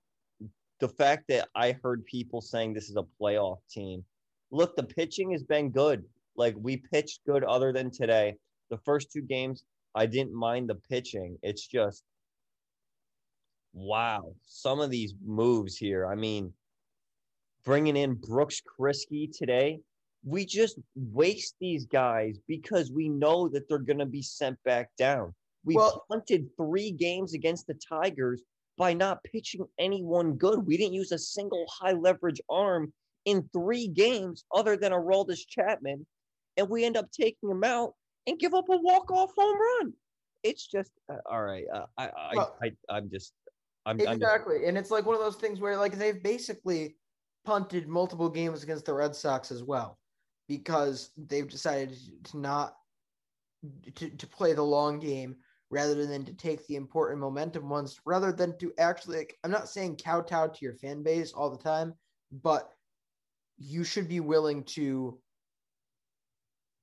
[0.80, 4.04] the fact that I heard people saying this is a playoff team.
[4.52, 6.04] Look, the pitching has been good.
[6.36, 8.36] Like we pitched good other than today.
[8.70, 9.64] The first two games,
[9.95, 11.38] I didn't mind the pitching.
[11.41, 12.04] It's just
[13.74, 16.08] wow, some of these moves here.
[16.08, 16.54] I mean,
[17.68, 19.81] bringing in Brooks Kriske today,
[20.23, 24.89] we just waste these guys because we know that they're going to be sent back
[24.98, 25.35] down.
[25.65, 28.41] We Well- punted three games against the Tigers
[28.77, 30.65] by not pitching anyone good.
[30.65, 32.94] We didn't use a single high leverage arm
[33.26, 36.06] in three games other than Aroldis Chapman,
[36.56, 37.95] and we end up taking him out
[38.27, 39.94] and give up a walk off home run.
[40.41, 41.65] It's just uh, all right.
[41.73, 43.34] Uh, I, I, Well- I, I'm just,
[43.85, 44.68] I'm, I'm just, Exactly.
[44.68, 46.95] And it's like one of those things where like they've basically
[47.48, 49.98] punted multiple games against the Red Sox as well
[50.49, 52.76] because they've decided to not
[53.95, 55.38] to, to play the long game
[55.69, 59.69] rather than to take the important momentum ones rather than to actually like I'm not
[59.69, 61.94] saying kowtow to your fan base all the time,
[62.34, 62.69] but
[63.57, 65.18] you should be willing to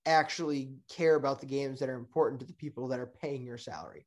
[0.07, 3.59] actually care about the games that are important to the people that are paying your
[3.59, 4.07] salary.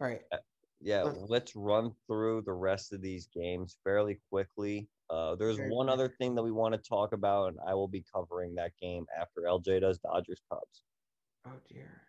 [0.00, 0.22] All right.
[0.30, 0.36] Uh,
[0.82, 1.02] yeah.
[1.28, 4.88] let's- run through the rest of these games fairly quickly.
[5.10, 8.04] Uh, there's one other thing that we want to talk about, and I will be
[8.14, 10.84] covering that game after LJ does Dodgers Cubs.
[11.46, 12.00] Oh dear.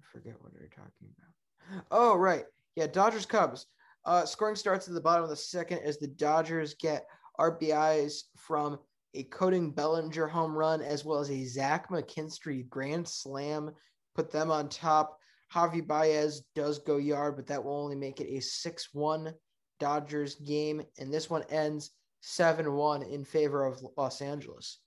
[0.00, 1.84] I forget what we are talking about.
[1.90, 2.44] Oh, right.
[2.74, 3.66] Yeah, Dodgers Cubs.
[4.04, 7.06] Uh, scoring starts at the bottom of the second as the Dodgers get
[7.38, 8.78] RBIs from
[9.14, 13.70] a Cody Bellinger home run as well as a Zach McKinstry grand slam.
[14.14, 15.18] Put them on top.
[15.52, 19.34] Javi Baez does go yard, but that will only make it a 6 1
[19.80, 20.82] Dodgers game.
[20.98, 24.78] And this one ends 7 1 in favor of Los Angeles.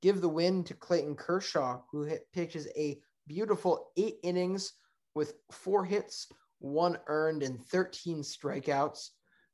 [0.00, 4.72] Give the win to Clayton Kershaw, who hit, pitches a beautiful eight innings
[5.14, 6.28] with four hits,
[6.58, 9.10] one earned, and 13 strikeouts.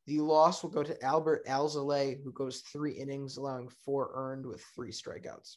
[0.07, 4.63] The loss will go to Adbert Alzolay, who goes three innings, allowing four earned with
[4.75, 5.57] three strikeouts.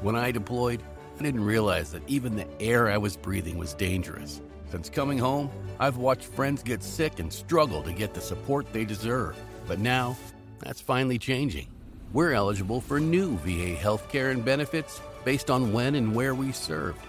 [0.00, 0.82] When I deployed,
[1.18, 4.42] I didn't realize that even the air I was breathing was dangerous.
[4.70, 8.84] Since coming home, I've watched friends get sick and struggle to get the support they
[8.84, 9.36] deserve.
[9.66, 10.16] But now,
[10.58, 11.68] that's finally changing.
[12.12, 17.00] We're eligible for new VA healthcare and benefits based on when and where we served.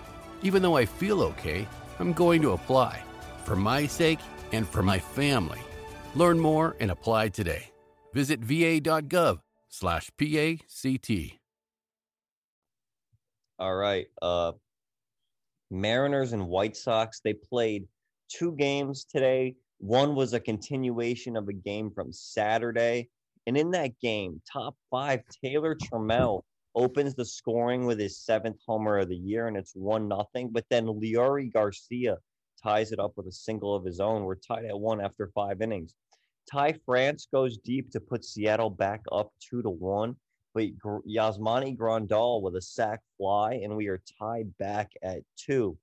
[0.44, 1.68] Even though I feel okay,
[2.00, 3.02] I'm going to apply
[3.44, 4.20] for my sake
[4.52, 5.62] and for my family.
[6.16, 7.72] Learn more and apply today.
[8.14, 9.42] Visit va.gov/pact.
[13.60, 14.08] All right.
[14.22, 14.54] Uh
[15.72, 17.88] Mariners and White Sox, they played
[18.30, 19.56] two games today.
[19.80, 23.10] One was a continuation of a game from Saturday.
[23.48, 26.42] And in that game, top five, Taylor Trammell
[26.76, 30.50] opens the scoring with his seventh homer of the year, and it's one nothing.
[30.50, 32.18] But then Leury Garcia
[32.62, 34.24] ties it up with a single of his own.
[34.24, 35.94] We're tied at one after five innings.
[36.52, 40.16] Ty France goes deep to put Seattle back up two to one
[40.56, 40.64] but
[41.06, 45.78] Yasmani Grandal with a sac fly, and we are tied back at two.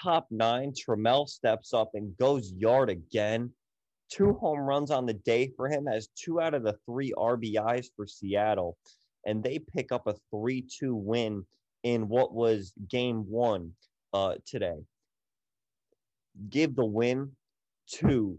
[0.00, 3.50] Top nine, Trammell steps up and goes yard again.
[4.08, 7.88] Two home runs on the day for him, has two out of the three RBIs
[7.96, 8.78] for Seattle,
[9.26, 11.44] and they pick up a 3 2 win
[11.82, 13.72] in what was game one
[14.12, 14.78] uh, today.
[16.48, 17.32] Give the win
[17.94, 18.38] to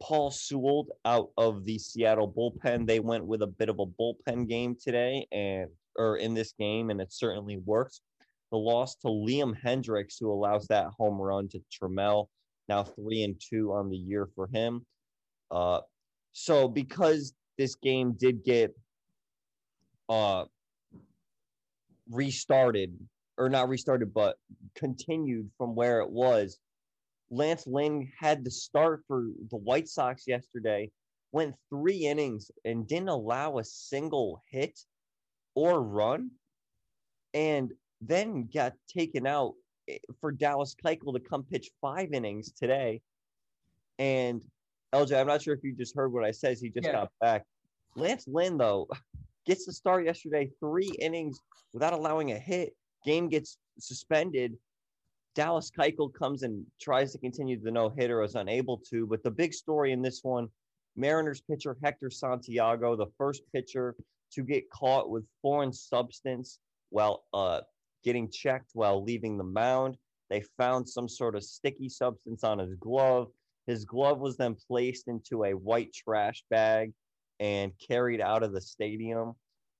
[0.00, 2.86] Paul Sewald out of the Seattle bullpen.
[2.86, 6.90] They went with a bit of a bullpen game today and or in this game,
[6.90, 8.00] and it certainly works.
[8.50, 12.28] The loss to Liam Hendriks, who allows that home run to Trammell,
[12.68, 14.84] now three and two on the year for him.
[15.50, 15.80] Uh,
[16.32, 18.74] so because this game did get
[20.08, 20.44] uh
[22.10, 22.98] restarted
[23.36, 24.36] or not restarted, but
[24.74, 26.58] continued from where it was.
[27.30, 30.90] Lance Lynn had the start for the White Sox yesterday,
[31.32, 34.78] went three innings and didn't allow a single hit
[35.54, 36.30] or run,
[37.32, 39.54] and then got taken out
[39.88, 43.00] eh, for Dallas Keuchel to come pitch five innings today.
[43.98, 44.42] And
[44.92, 46.58] LJ, I'm not sure if you just heard what I said.
[46.58, 46.92] He just Yeah.
[46.92, 47.44] got back.
[47.94, 48.88] Lance Lynn, though,
[49.46, 51.38] gets the start yesterday, three innings
[51.72, 52.74] without allowing a hit.
[53.04, 54.58] Game gets suspended.
[55.34, 59.06] Dallas Keuchel comes and tries to continue the no hitter, is unable to.
[59.06, 60.48] But the big story in this one
[60.96, 63.94] Mariners pitcher Hector Santiago, the first pitcher
[64.32, 66.58] to get caught with foreign substance
[66.90, 67.60] while uh,
[68.04, 69.96] getting checked while leaving the mound.
[70.28, 73.28] They found some sort of sticky substance on his glove.
[73.66, 76.92] His glove was then placed into a white trash bag
[77.40, 79.34] and carried out of the stadium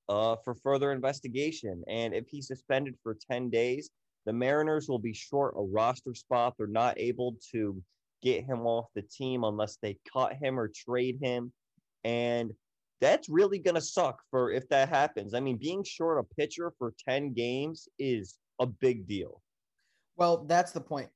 [0.09, 1.83] uh, for further investigation.
[1.89, 3.91] And if he's suspended for 10 days,
[4.27, 6.55] the Mariners will be short a roster spot.
[6.57, 7.83] They're not able to
[8.23, 11.53] get him off the team unless they cut him or trade him.
[12.05, 12.53] And
[13.01, 15.33] that's really going to suck for if that happens.
[15.35, 19.43] I mean, being short a pitcher for 10 games is a big deal.
[20.17, 21.09] Well, that's the point.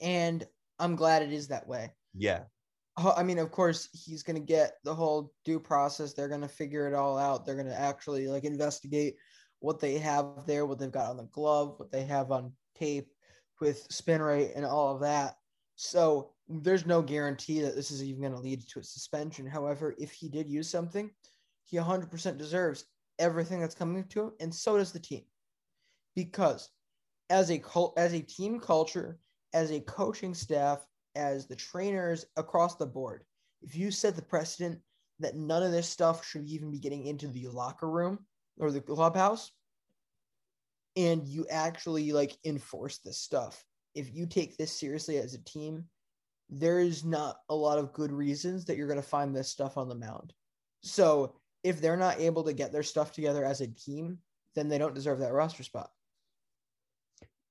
[0.00, 0.46] And
[0.78, 1.92] I'm glad it is that way.
[2.16, 2.44] Yeah.
[2.96, 6.12] I mean, of course, he's going to get the whole due process.
[6.12, 7.46] They're going to figure it all out.
[7.46, 9.16] They're going to actually like investigate
[9.60, 13.08] what they have there, what they've got on the glove, what they have on tape
[13.60, 15.36] with spin rate and all of that.
[15.76, 19.46] So there's no guarantee that this is even going to lead to a suspension.
[19.46, 21.10] However, if he did use something,
[21.64, 22.86] he 100% deserves
[23.18, 25.22] everything that's coming to him, and so does the team.
[26.16, 26.70] Because
[27.28, 29.18] as a cult, as a team culture,
[29.52, 30.84] as a coaching staff,
[31.14, 33.24] as the trainers across the board,
[33.62, 34.80] if you set the precedent
[35.18, 38.18] that none of this stuff should even be getting into the locker room
[38.60, 39.50] or the clubhouse,
[40.96, 43.64] and you actually like enforce this stuff,
[43.94, 45.84] if you take this seriously as a team,
[46.48, 49.76] there is not a lot of good reasons that you're going to find this stuff
[49.78, 50.32] on the mound.
[50.82, 54.18] So if they're not able to get their stuff together as a team,
[54.54, 55.90] then they don't deserve that roster spot.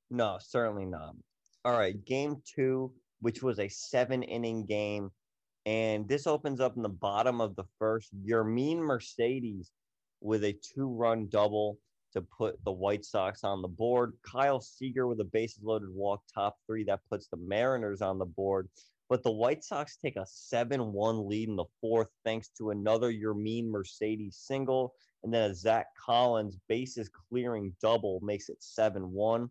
[0.10, 1.16] No, certainly not.
[1.64, 2.92] All right, game two,
[3.22, 5.12] which was a seven inning game.
[5.66, 8.10] And this opens up in the bottom of the first.
[8.26, 9.72] Yermin Mercedes
[10.22, 11.78] with a two run double
[12.14, 14.14] to put the White Sox on the board.
[14.24, 16.84] Kyle Seager with a bases loaded walk, top three.
[16.84, 18.68] That puts the Mariners on the board.
[19.10, 23.12] But the White Sox take a 7 1 lead in the fourth, thanks to another
[23.12, 24.94] Yermin Mercedes single.
[25.24, 29.50] And then a Zach Collins bases clearing double makes it 7 1.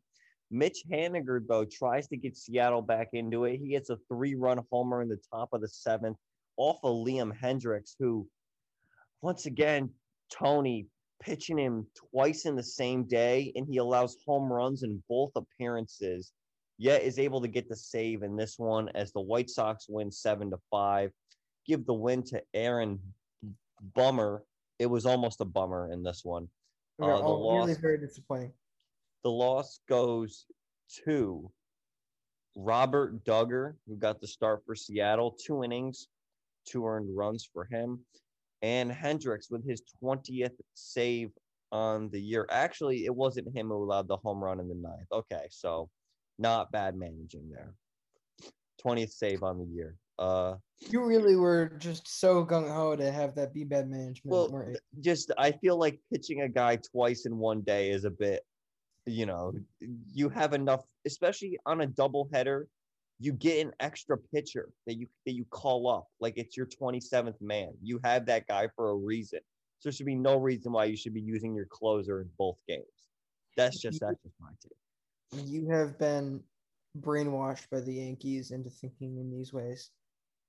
[0.51, 3.59] Mitch Haniger, though, tries to get Seattle back into it.
[3.59, 6.17] He gets a three run homer in the top of the seventh
[6.57, 8.27] off of Liam Hendriks, who,
[9.21, 9.91] once again,
[10.31, 10.87] Tony
[11.21, 16.33] pitching him twice in the same day, and he allows home runs in both appearances,
[16.79, 20.11] yet is able to get the save in this one as the White Sox win
[20.11, 21.11] seven to five.
[21.67, 23.01] Give the win to Aaron
[23.95, 24.45] Bummer.
[24.79, 26.49] It was almost a bummer in this one.
[27.01, 28.53] Uh, the loss, really very disappointing.
[29.25, 30.47] The loss goes
[31.05, 31.51] to
[32.55, 36.09] Robert Dugger, who got the start for Seattle, two innings,
[36.65, 38.01] two earned runs for him
[38.63, 41.31] and Hendriks with his 20th save
[41.71, 42.47] on the year.
[42.51, 45.07] Actually, it wasn't him who allowed the home run in the ninth.
[45.13, 45.89] Okay, so
[46.39, 47.75] not bad managing there.
[48.85, 49.97] 20th save on the year.
[50.19, 50.57] Uh,
[50.91, 54.25] you really were just so gung ho to have that be bad management.
[54.25, 58.45] Well, just I feel like pitching a guy twice in one day is a bit,
[59.07, 59.53] you know,
[60.13, 62.69] you have enough, especially on a double header
[63.21, 67.41] you get an extra pitcher that you that you call up like it's your 27th
[67.41, 67.73] man.
[67.83, 69.41] You have that guy for a reason.
[69.81, 72.59] So there should be no reason why you should be using your closer in both
[72.69, 72.85] games.
[73.57, 75.47] That's just that's just my take.
[75.47, 76.41] You have been
[77.01, 79.91] brainwashed by the Yankees into thinking in these ways.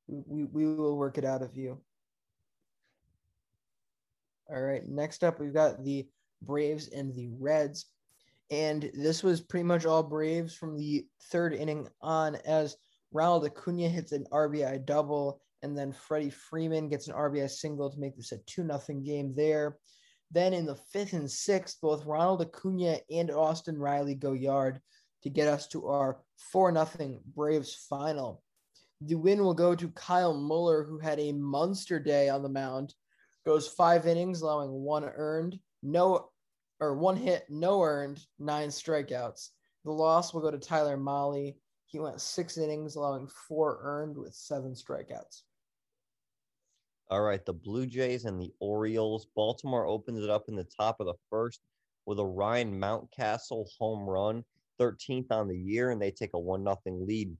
[0.07, 1.79] We, we will work it out of you.
[4.49, 4.87] All right.
[4.87, 6.07] Next up, we've got the
[6.41, 7.85] Braves and the Reds.
[8.51, 12.77] And this was pretty much all Braves from the third inning on as
[13.11, 17.99] Ronald Acuna hits an RBI double, and then Freddie Freeman gets an RBI single to
[17.99, 19.77] make this a 2 0 game there.
[20.31, 24.79] Then in the fifth and sixth, both Ronald Acuna and Austin Riley go yard
[25.23, 26.19] to get us to our
[26.51, 28.43] 4 0 Braves final.
[29.01, 32.93] The win will go to Kyle Muller, who had a monster day on the mound,
[33.45, 36.29] goes five innings, allowing one earned, no
[36.79, 39.49] or one hit, no earned, nine strikeouts.
[39.85, 41.55] The loss will go to Tyler Mahle.
[41.85, 45.43] He went six innings, allowing four earned with seven strikeouts.
[47.09, 49.27] All right, the Blue Jays and the Orioles.
[49.35, 51.61] Baltimore opens it up in the top of the first
[52.05, 54.43] with a Ryan Mountcastle home run,
[54.79, 57.35] 13th on the year, and they take a 1 0 lead.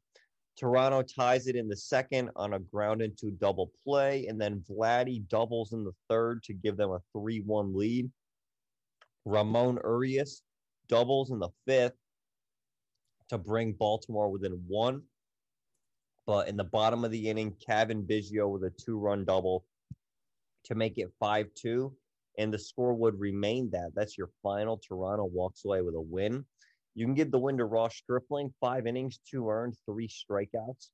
[0.58, 5.26] Toronto ties it in the second on a ground into double play, and then Vladdy
[5.30, 8.12] doubles in the third to give them a 3 1 lead.
[9.30, 10.42] Ramon Urias
[10.88, 11.94] doubles in the fifth
[13.30, 15.04] to bring Baltimore within one.
[16.26, 19.66] But in the bottom of the inning, Cavan Biggio with a two run double
[20.66, 21.94] to make it 5 2.
[22.40, 23.92] And the score would remain that.
[23.96, 24.78] That's your final.
[24.78, 26.46] Toronto walks away with a win.
[26.96, 30.90] You can give the win to Ross Stripling, five innings, two earned, three strikeouts.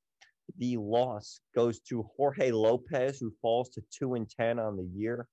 [0.58, 5.28] The loss goes to Jorge Lopez, who falls to two and ten on the year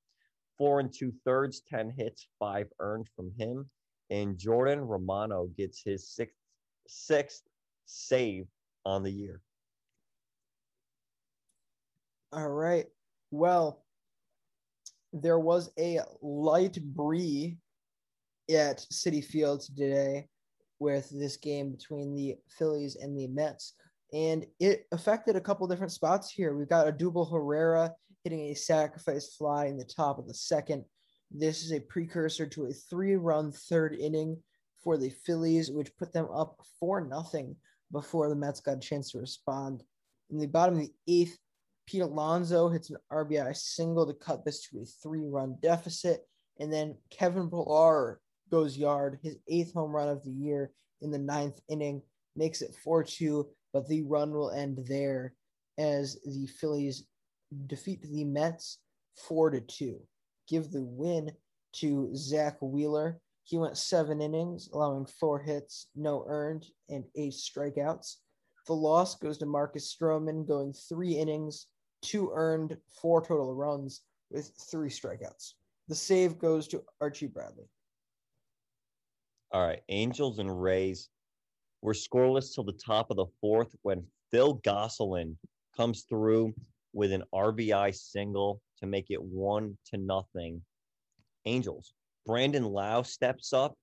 [0.57, 3.69] four and two thirds, 10 hits, five earned from him.
[4.09, 6.35] And Jordan Romano gets his sixth,
[6.87, 7.43] sixth
[7.85, 8.45] save
[8.85, 9.41] on the year.
[12.31, 12.87] All right.
[13.31, 13.83] Well,
[15.13, 17.57] there was a light brie
[18.49, 20.27] at Citi Field today
[20.79, 23.73] with this game between the Phillies and the Mets.
[24.13, 26.55] And it affected a couple different spots here.
[26.55, 27.93] We've got Odubel Herrera
[28.23, 30.85] hitting a sacrifice fly in the top of the second.
[31.29, 34.37] This is a precursor to a three-run third inning
[34.83, 37.55] for the Phillies, which put them up four nothing
[37.91, 39.83] before the Mets got a chance to respond.
[40.29, 41.37] In the bottom of the eighth,
[41.85, 46.21] Pete Alonso hits an RBI single to cut this to a three-run deficit,
[46.59, 50.71] and then Kevin Pillar goes yard, his eighth home run of the year
[51.01, 52.01] in the ninth inning,
[52.35, 55.33] makes it 4 2, but the run will end there
[55.77, 57.03] as the Phillies
[57.67, 58.79] defeat the Mets
[59.27, 59.99] 4 to 2.
[60.47, 61.31] Give the win
[61.73, 63.19] to Zack Wheeler.
[63.43, 68.15] He went seven innings, allowing four hits, no earned, and eight strikeouts.
[68.67, 71.67] The loss goes to Marcus Stroman, going three innings,
[72.01, 74.01] two earned, four total runs
[74.31, 75.53] with three strikeouts.
[75.89, 77.65] The save goes to Archie Bradley.
[79.51, 81.09] All right, Angels and Rays
[81.81, 85.37] were scoreless till the top of the fourth when Phil Gosselin
[85.75, 86.53] comes through
[86.93, 90.61] with an RBI single to make it one to nothing.
[91.45, 91.93] Angels.
[92.25, 93.75] Brandon Lowe steps up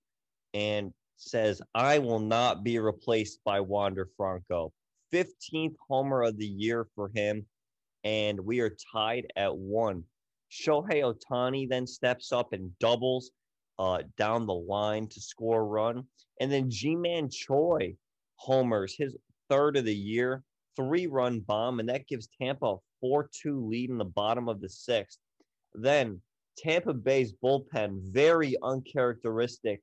[0.54, 4.72] and says, I will not be replaced by Wander Franco.
[5.12, 7.44] 15th homer of the year for him,
[8.04, 10.04] and we are tied at one.
[10.50, 13.30] Shohei Ohtani then steps up and doubles
[13.78, 16.04] uh, down the line to score a run.
[16.40, 17.96] And then Ji Man Choi
[18.36, 19.16] homers his
[19.48, 20.42] third of the year,
[20.76, 24.60] three run bomb, and that gives Tampa a 4 2 lead in the bottom of
[24.60, 25.18] the sixth.
[25.74, 26.20] Then
[26.56, 29.82] Tampa Bay's bullpen, very uncharacteristic,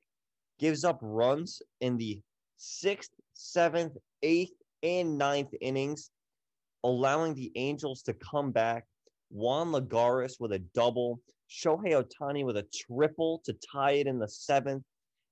[0.58, 2.20] gives up runs in the
[2.56, 6.10] sixth, seventh, eighth, and ninth innings,
[6.84, 8.86] allowing the Angels to come back.
[9.30, 11.20] Juan Lagares with a double,
[11.50, 14.84] Shohei Ohtani with a triple to tie it in the seventh.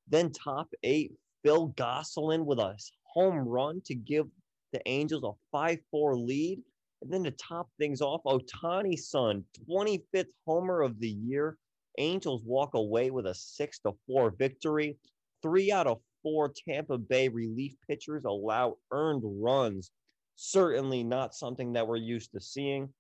[0.08, 4.26] Then top eight, Phil Gosselin with a home run to give
[4.72, 6.58] the Angels a 5 4 lead.
[7.06, 11.56] And then to top things off, Ohtani's son, 25th homer of the year.
[11.98, 14.98] Angels walk away with a 6 to 4 victory.
[15.40, 19.92] Three out of four Tampa Bay relief pitchers allow earned runs.
[20.34, 22.92] Certainly not something that we're used to seeing.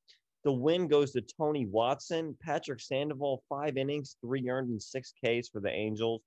[0.44, 5.48] The win goes to Tony Watson, Patrick Sandoval, five innings, three earned, and six Ks
[5.48, 6.22] for the Angels.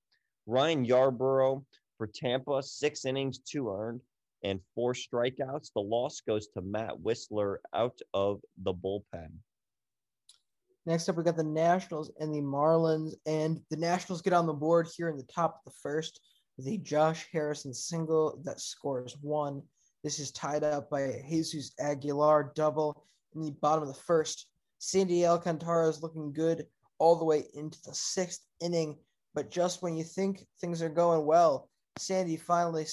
[0.48, 1.64] Ryan Yarbrough
[1.98, 4.02] for Tampa, six innings, two earned,
[4.44, 5.72] and four strikeouts.
[5.74, 9.32] The loss goes to Matt Wisler out of the bullpen.
[10.86, 14.54] Next up, we got the Nationals and the Marlins, and the Nationals get on the
[14.54, 16.20] board here in the top of the first
[16.58, 19.62] with a Josh Harrison single that scores one.
[20.04, 23.06] This is tied up by Jesus Aguilar double
[23.36, 24.48] in the bottom of the first.
[24.80, 26.66] Sandy Alcantara is looking good
[26.98, 28.98] all the way into the sixth inning,
[29.34, 32.86] but just when you think things are going well, Sandy finally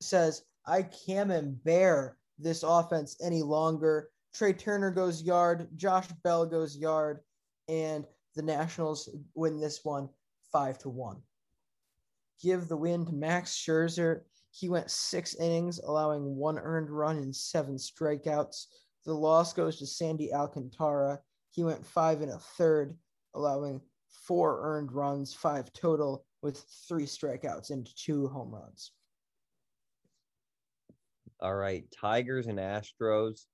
[0.00, 4.10] says, I can't bear this offense any longer.
[4.32, 7.20] Trea Turner goes yard, Josh Bell goes yard,
[7.68, 8.04] and
[8.34, 10.08] the Nationals win this one
[10.52, 11.22] five to one.
[12.42, 14.22] Give the win to Max Scherzer.
[14.50, 18.66] He went six innings, allowing one earned run and seven strikeouts.
[19.04, 21.20] The loss goes to Sandy Alcantara.
[21.50, 22.96] He went five and a third,
[23.34, 23.80] allowing
[24.10, 28.92] four earned runs, five total, with three strikeouts and two home runs.
[31.44, 33.44] All right, Tigers and Astros.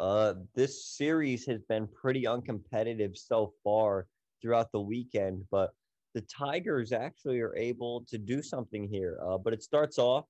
[0.00, 4.08] Uh, this series has been pretty uncompetitive so far
[4.42, 5.70] throughout the weekend, but
[6.14, 9.20] the Tigers actually are able to do something here.
[9.24, 10.24] Uh, but it starts off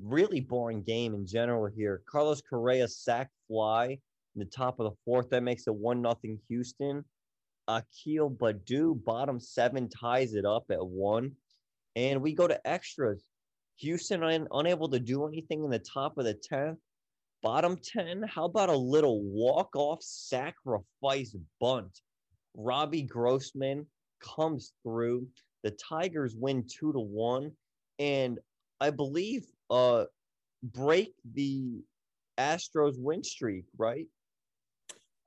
[0.00, 2.02] really boring game in general here.
[2.08, 5.28] Carlos Correa sac fly in the top of the fourth.
[5.30, 7.04] That makes it one nothing Houston.
[7.66, 11.32] Akil Baddoo, bottom seven, ties it up at one.
[11.96, 13.24] And we go to extras.
[13.80, 16.76] Houston un- unable to do anything in the top of the 10th.
[17.42, 22.00] Bottom 10, how about a little walk-off sacrifice bunt?
[22.54, 23.86] Robbie Grossman
[24.20, 25.26] comes through.
[25.62, 27.52] The Tigers win two to one.
[27.98, 28.38] And
[28.80, 30.04] I believe uh
[30.62, 31.82] break the
[32.38, 34.06] Astros win streak, right?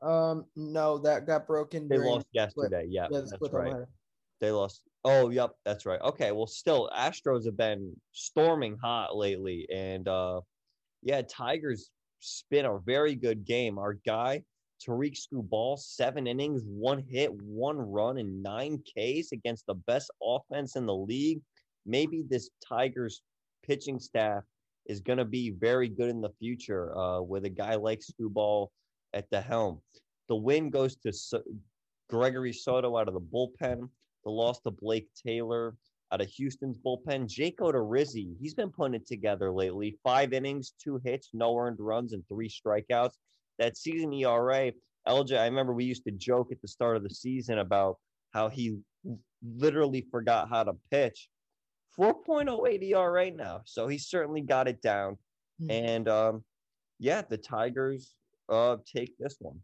[0.01, 1.87] Um, no, that got broken.
[1.87, 2.87] They during lost yesterday.
[2.89, 3.85] Yeah, the that's right.
[4.41, 4.81] They lost.
[5.05, 5.99] Oh, yep, that's right.
[6.01, 10.41] Okay, well, still, Astros have been storming hot lately, and uh,
[11.01, 13.77] yeah, Tigers spin a very good game.
[13.77, 14.43] Our guy
[14.83, 20.75] Tarik Skubal, seven innings, one hit, one run, and nine Ks against the best offense
[20.75, 21.41] in the league.
[21.85, 23.21] Maybe this Tigers
[23.63, 24.43] pitching staff
[24.85, 28.67] is going to be very good in the future uh, with a guy like Skubal
[29.13, 29.81] at the helm.
[30.27, 31.43] The win goes to so-
[32.09, 33.89] Gregory Soto out of the bullpen.
[34.23, 35.75] The loss to Blake Taylor
[36.11, 37.27] out of Houston's bullpen.
[37.27, 39.97] Jake Odorizzi, he's been putting it together lately.
[40.03, 43.13] Five innings, two hits, no earned runs, and three strikeouts.
[43.59, 44.71] That season ERA,
[45.07, 47.97] LJ, I remember we used to joke at the start of the season about
[48.31, 48.77] how he
[49.57, 51.29] literally forgot how to pitch.
[51.99, 53.61] 4.08 ERA now.
[53.65, 55.17] So he certainly got it down.
[55.61, 55.71] Mm-hmm.
[55.71, 56.43] And um,
[56.99, 58.15] yeah, the Tigers
[58.49, 59.59] uh, take this one.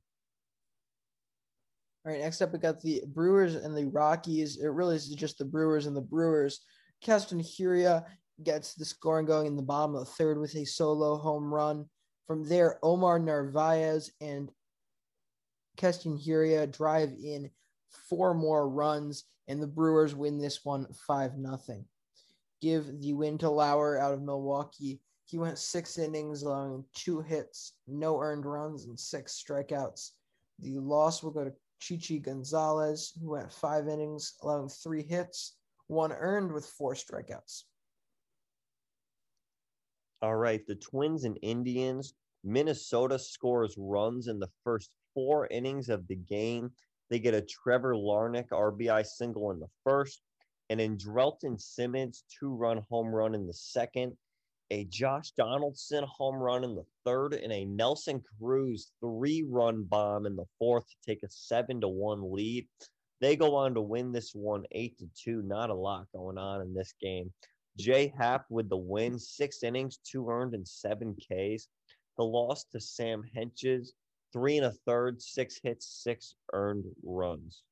[2.09, 4.57] All right, next up, we got the Brewers and the Rockies.
[4.57, 6.61] It really is just the Brewers and the Brewers.
[7.03, 8.03] Keston Hiura
[8.41, 11.85] gets the scoring going in the bottom of the third with a solo home run.
[12.25, 14.49] From there, Omar Narvaez and
[15.77, 17.51] Keston Hiura drive in
[18.09, 21.85] four more runs, and the Brewers win this one 5 0.
[22.59, 24.99] Give the win to Lauer out of Milwaukee.
[25.25, 30.09] He went six innings, allowing two hits, no earned runs, and six strikeouts.
[30.57, 35.55] The loss will go to Chichi Gonzalez, who went five innings, allowing three hits,
[35.87, 37.63] one earned with four strikeouts.
[40.21, 42.13] All right, the Twins and Indians.
[42.43, 46.71] Minnesota scores runs in the first four innings of the game.
[47.09, 50.21] They get a Trevor Larnach RBI single in the first,
[50.69, 54.15] and Andrelton Simmons two run home run in the second
[54.71, 60.25] a Josh Donaldson home run in the third, and a Nelson Cruz three run bomb
[60.25, 62.67] in the fourth to take a seven to one lead.
[63.21, 65.41] They go on to win this one eight to two.
[65.41, 67.33] Not a lot going on in this game.
[67.77, 71.67] Jay Happ with the win, six innings, two earned, and seven Ks.
[72.17, 73.89] The loss to Sam Hentges,
[74.33, 77.63] three and a third, six hits, six earned runs.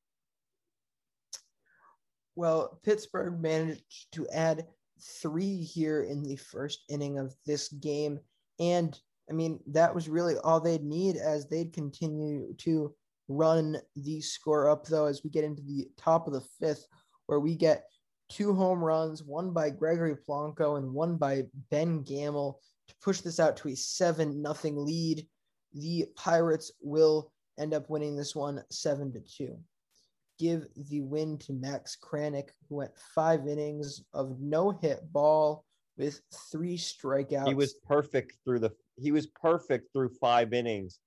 [2.35, 4.67] Well, Pittsburgh managed to add
[5.01, 8.19] three here in the first inning of this game.
[8.59, 8.97] And
[9.29, 12.93] I mean, that was really all they'd need as they'd continue to
[13.27, 16.87] run the score up, though, as we get into the top of the fifth,
[17.25, 17.85] where we get
[18.29, 23.39] two home runs, one by Gregory Polanco and one by Ben Gamel to push this
[23.39, 25.27] out to a 7 nothing lead.
[25.73, 29.57] The Pirates will end up winning this one 7 to 2
[30.37, 35.65] give the win to Max Kranick, who went five innings of no hit ball
[35.97, 37.47] with three strikeouts.
[37.47, 40.99] He was perfect through the he was perfect through five innings.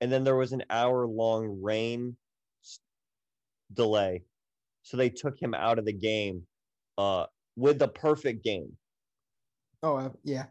[0.00, 2.16] And then there was an hour long rain
[3.72, 4.22] delay.
[4.82, 6.46] So they took him out of the game
[6.96, 8.76] uh, with the perfect game.
[9.82, 10.46] Oh, uh, yeah.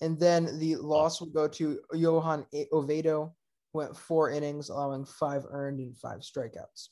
[0.00, 3.34] And then the loss will go to Johan Oviedo,
[3.72, 6.88] who went four innings, allowing five earned and five strikeouts.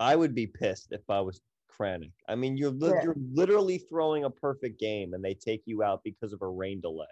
[0.00, 1.40] I would be pissed if I was
[1.78, 2.12] Kranick.
[2.28, 3.02] I mean, you're li- yeah.
[3.04, 6.80] you're literally throwing a perfect game and they take you out because of a rain
[6.80, 7.06] delay.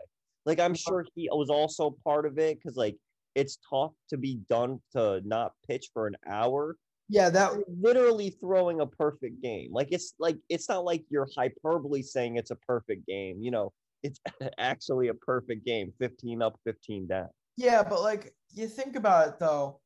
[0.44, 2.96] Like I'm sure he was also part of it because like
[3.34, 6.76] it's tough to be done to not pitch for an hour.
[7.08, 9.72] Yeah, that you're literally throwing a perfect game.
[9.72, 13.40] Like it's like it's not like you're hyperbole saying it's a perfect game.
[13.40, 13.72] You know,
[14.02, 14.20] it's
[14.58, 15.92] actually a perfect game.
[15.98, 17.28] 15 up, 15 down.
[17.56, 19.80] Yeah, but like you think about it though,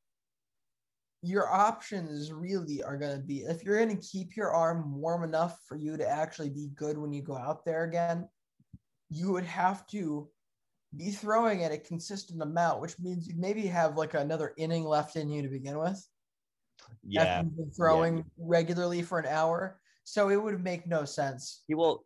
[1.22, 5.22] your options really are going to be if you're going to keep your arm warm
[5.22, 8.26] enough for you to actually be good when you go out there again,
[9.10, 10.28] you would have to
[10.96, 15.16] be throwing at a consistent amount, which means you maybe have like another inning left
[15.16, 16.02] in you to begin with.
[17.06, 17.42] Yeah.
[17.76, 18.22] throwing yeah.
[18.38, 19.78] regularly for an hour.
[20.04, 21.62] So it would make no sense.
[21.68, 22.04] He will,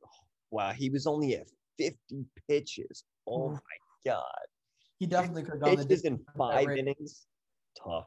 [0.51, 1.47] wow, he was only at
[1.78, 3.05] 50 pitches.
[3.28, 3.55] Oh mm-hmm.
[3.55, 4.47] my God.
[4.99, 7.27] He definitely could have gone the in five innings.
[7.82, 8.07] Tough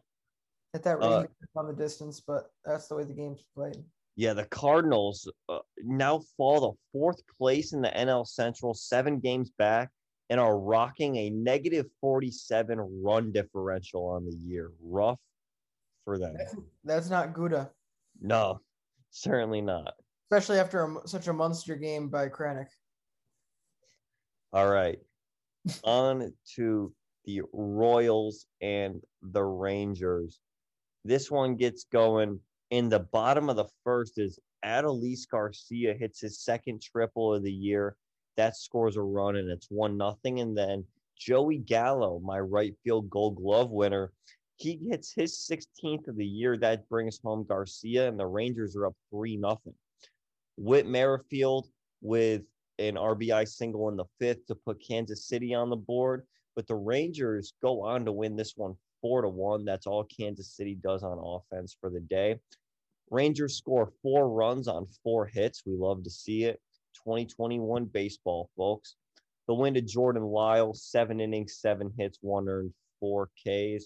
[0.77, 3.77] at that uh, range on the distance, but that's the way the game's played.
[4.15, 9.51] Yeah, the Cardinals uh, now fall to fourth place in the NL Central, seven games
[9.57, 9.89] back,
[10.29, 14.71] and are rocking a negative 47 run differential on the year.
[14.81, 15.19] Rough
[16.03, 16.33] for them.
[16.37, 17.69] That's, that's not Gouda.
[18.21, 18.61] No,
[19.11, 19.93] certainly not.
[20.31, 22.67] Especially after a, such a monster game by Kranick.
[24.51, 24.99] All right.
[25.83, 26.93] on to
[27.25, 30.39] the Royals and the Rangers.
[31.07, 32.37] This one gets going
[32.69, 37.51] in the bottom of the first is Adolis Garcia hits his second triple of the
[37.51, 37.95] year.
[38.35, 40.41] That scores a run and it's one nothing.
[40.41, 40.83] And then
[41.17, 44.11] Joey Gallo, my right field gold glove winner,
[44.57, 46.57] he hits his 16th of the year.
[46.57, 49.75] That brings home Garcia, and the Rangers are up 3 nothing.
[50.57, 51.69] Whit Merrifield
[52.01, 52.41] with
[52.79, 56.27] an RBI single in the fifth to put Kansas City on the board.
[56.53, 59.65] But the Rangers go on to win this one four to one.
[59.65, 62.39] That's all Kansas City does on offense for the day.
[63.09, 65.63] Rangers score four runs on four hits.
[65.65, 66.59] We love to see it.
[67.05, 68.95] 2021 baseball, folks.
[69.47, 73.85] The win to Jordan Lyle, seven innings, seven hits, one earned, four Ks.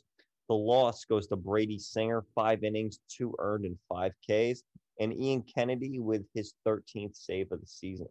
[0.50, 4.64] The loss goes to Brady Singer, five innings, two earned, and five Ks,
[5.00, 8.08] and Ian Kennedy with his 13th save of the season.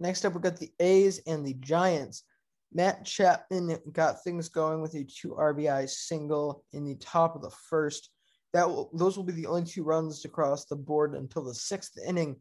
[0.00, 2.24] Next up, we've got the A's and the Giants.
[2.72, 7.50] Matt Chapman got things going with a two RBI single in the top of the
[7.50, 8.10] first.
[8.52, 11.54] That will, those will be the only two runs to cross the board until the
[11.54, 12.36] sixth inning,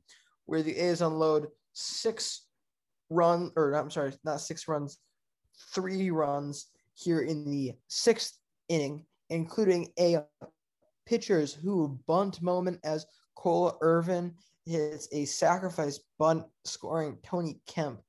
[0.46, 2.46] where the A's unload six
[3.10, 4.98] run or I'm sorry, not six runs,
[5.74, 8.38] three runs here in the sixth
[8.70, 10.24] inning, including a
[11.06, 13.06] pitchers who bunt moment as
[13.36, 14.34] Cole Irvin
[14.66, 18.02] hits a sacrifice bunt, scoring Tony Kemp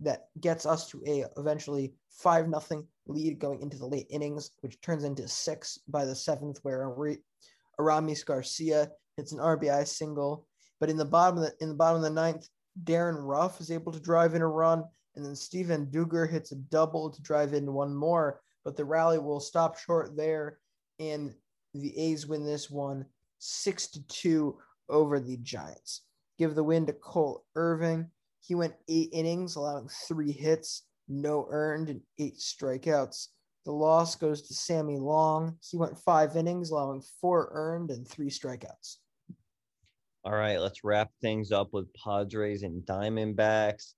[0.00, 4.80] that gets us to a eventually five nothing lead going into the late innings, which
[4.80, 6.92] turns into six by the seventh, where
[7.78, 10.46] Aramis Garcia hits an RBI single.
[10.80, 12.48] But in the bottom of the in the bottom of the ninth,
[12.84, 16.56] Darin Ruf is able to drive in a run, and then Steven Duggar hits a
[16.56, 18.40] double to drive in one more.
[18.64, 20.58] But the rally will stop short there,
[20.98, 21.34] and
[21.72, 23.06] the A's win this one
[23.38, 24.58] six to two
[24.88, 26.02] over the Giants.
[26.38, 28.10] Give the win to Cole Irvin.
[28.46, 33.28] He went eight innings, allowing three hits, no earned, and eight strikeouts.
[33.64, 35.58] The loss goes to Sammy Long.
[35.68, 38.98] He went five innings, allowing four earned and three strikeouts.
[40.24, 43.94] All right, let's wrap things up with Padres and Diamondbacks.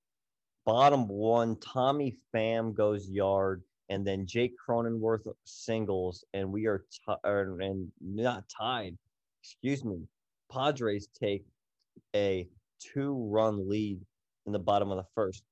[0.65, 7.15] Bottom one, Tommy Pham goes yard, and then Jake Cronenworth singles, and we are t-
[7.27, 8.97] er, and not tied.
[9.43, 10.07] Excuse me.
[10.51, 11.45] Padres take
[12.17, 12.49] a
[12.81, 14.01] two-run lead
[14.49, 15.45] in the bottom of the first.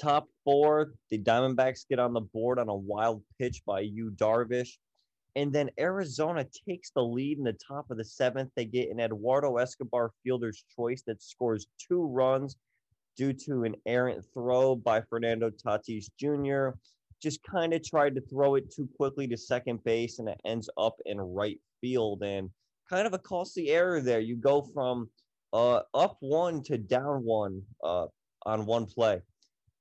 [0.00, 4.78] Top four, the Diamondbacks get on the board on a wild pitch by Yu Darvish.
[5.36, 8.50] And then Arizona takes the lead in the top of the seventh.
[8.56, 12.56] They get an Eduardo Escobar fielder's choice that scores two runs
[13.16, 16.76] due to an errant throw by Fernando Tatis Jr.
[17.22, 20.68] Just kind of tried to throw it too quickly to second base, and it ends
[20.78, 22.22] up in right field.
[22.22, 22.50] And
[22.88, 24.20] kind of a costly error there.
[24.20, 25.08] You go from
[25.52, 28.06] uh, up one to down one uh,
[28.46, 29.20] on one play.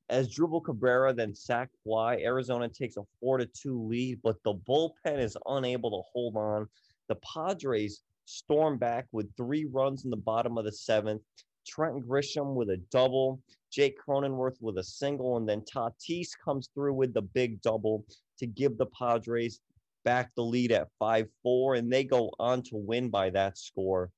[0.09, 5.19] Asdrubal Cabrera then sacked fly, Arizona takes a four to two lead, but the bullpen
[5.19, 6.67] is unable to hold on.
[7.07, 11.21] The Padres storm back with three runs in the bottom of the seventh.
[11.67, 13.39] Trent Grisham with a double,
[13.71, 18.05] Jake Cronenworth with a single, and then Tatis comes through with the big double
[18.39, 19.59] to give the Padres
[20.03, 24.09] back the lead at 5 4, and they go on to win by that score.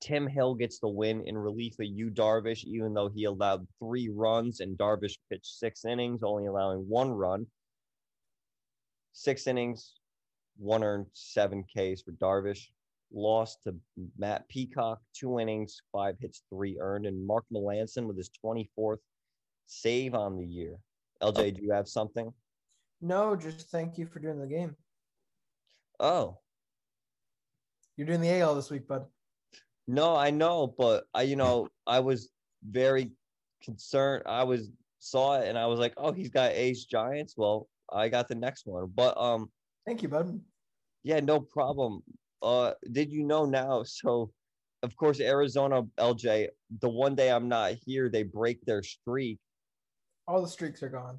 [0.00, 4.08] Tim Hill gets the win in relief of Yu Darvish, even though he allowed three
[4.08, 7.46] runs and Darvish pitched six innings, only allowing one run.
[9.12, 9.94] Six innings,
[10.56, 12.68] one earned, seven Ks for Darvish.
[13.12, 13.74] Lost to
[14.16, 18.98] Matt Peacock, two innings, five hits, three earned, and Mark Melancon with his 24th
[19.66, 20.78] save on the year.
[21.22, 21.50] LJ, oh.
[21.50, 22.32] do you have something?
[23.00, 24.76] No, just thank you for doing the game.
[25.98, 26.38] Oh.
[27.96, 29.06] You're doing the AL this week, bud.
[29.90, 32.30] No, I know, but I, you know, I was
[32.64, 33.10] very
[33.60, 34.22] concerned.
[34.24, 37.34] I was saw it and I was like, oh, he's got A's Giants.
[37.36, 39.50] Well, I got the next one, but um,
[39.84, 40.40] thank you, bud.
[41.02, 42.04] Yeah, no problem.
[42.40, 43.82] Uh, did you know now?
[43.86, 44.30] So,
[44.84, 46.46] of course, Arizona LJ.
[46.80, 49.40] The one day I'm not here, they break their streak.
[50.28, 51.18] All the streaks are gone.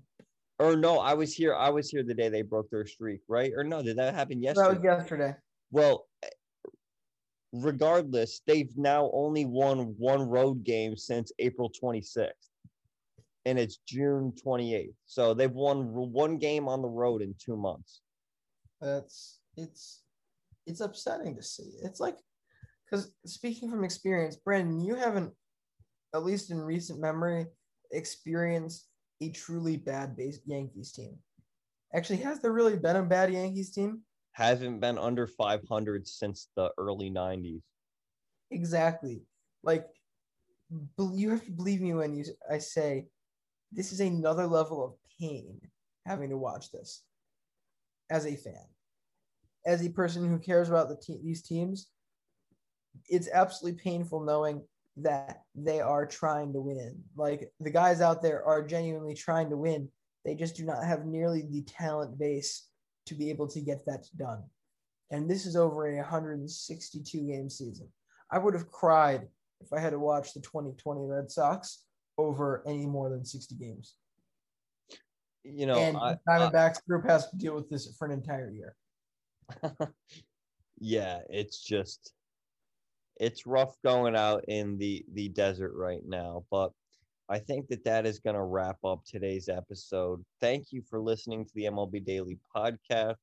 [0.59, 1.53] Or no, I was here.
[1.53, 3.51] I was here the day they broke their streak, right?
[3.53, 4.69] Or no, did that happen yesterday?
[4.69, 5.35] That was yesterday.
[5.71, 6.07] Well,
[7.51, 12.29] regardless, they've now only won one road game since April 26th,
[13.45, 14.93] and it's June 28th.
[15.05, 18.01] So they've won one game on the road in two months.
[18.79, 20.03] That's it's
[20.65, 21.73] it's upsetting to see.
[21.83, 22.17] It's like
[22.85, 25.31] because speaking from experience, Brandon, you haven't,
[26.13, 27.47] at least in recent memory,
[27.91, 28.87] experienced
[29.21, 31.17] a truly bad base Yankees team.
[31.93, 34.01] Actually, has there really been a bad Yankees team?
[34.33, 37.61] Hasn't been under 500 since the early 90s.
[38.49, 39.21] Exactly.
[39.63, 39.87] Like
[40.97, 43.07] you have to believe me when you I say
[43.71, 45.59] this is another level of pain
[46.05, 47.03] having to watch this
[48.09, 48.65] as a fan.
[49.65, 51.87] As a person who cares about the te- these teams,
[53.07, 54.63] it's absolutely painful knowing
[54.97, 57.01] that they are trying to win.
[57.15, 59.89] Like the guys out there are genuinely trying to win.
[60.25, 62.67] They just do not have nearly the talent base
[63.05, 64.43] to be able to get that done.
[65.09, 67.87] And this is over a 162 game season.
[68.31, 69.27] I would have cried
[69.59, 71.83] if I had to watch the 2020 Red Sox
[72.17, 73.95] over any more than 60 games.
[75.43, 78.51] You know, and I, Diamondbacks I, group has to deal with this for an entire
[78.51, 78.75] year.
[80.79, 82.13] yeah, it's just
[83.19, 86.73] it's rough going out in the the desert right now, but
[87.31, 90.21] I think that that is going to wrap up today's episode.
[90.41, 93.15] Thank you for listening to the MLB Daily podcast.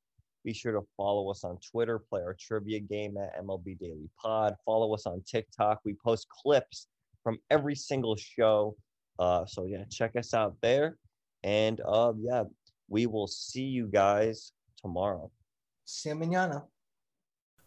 [0.47, 4.55] Be sure to follow us on Twitter, play our trivia game at MLB Daily Pod.
[4.65, 5.81] Follow us on TikTok.
[5.85, 6.87] We post clips
[7.23, 8.77] from every single show.
[9.19, 10.97] Uh, so yeah, check us out there.
[11.45, 12.45] And uh, yeah,
[12.89, 15.31] we will see you guys tomorrow.
[15.85, 16.63] Se mañana.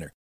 [0.00, 0.12] winner.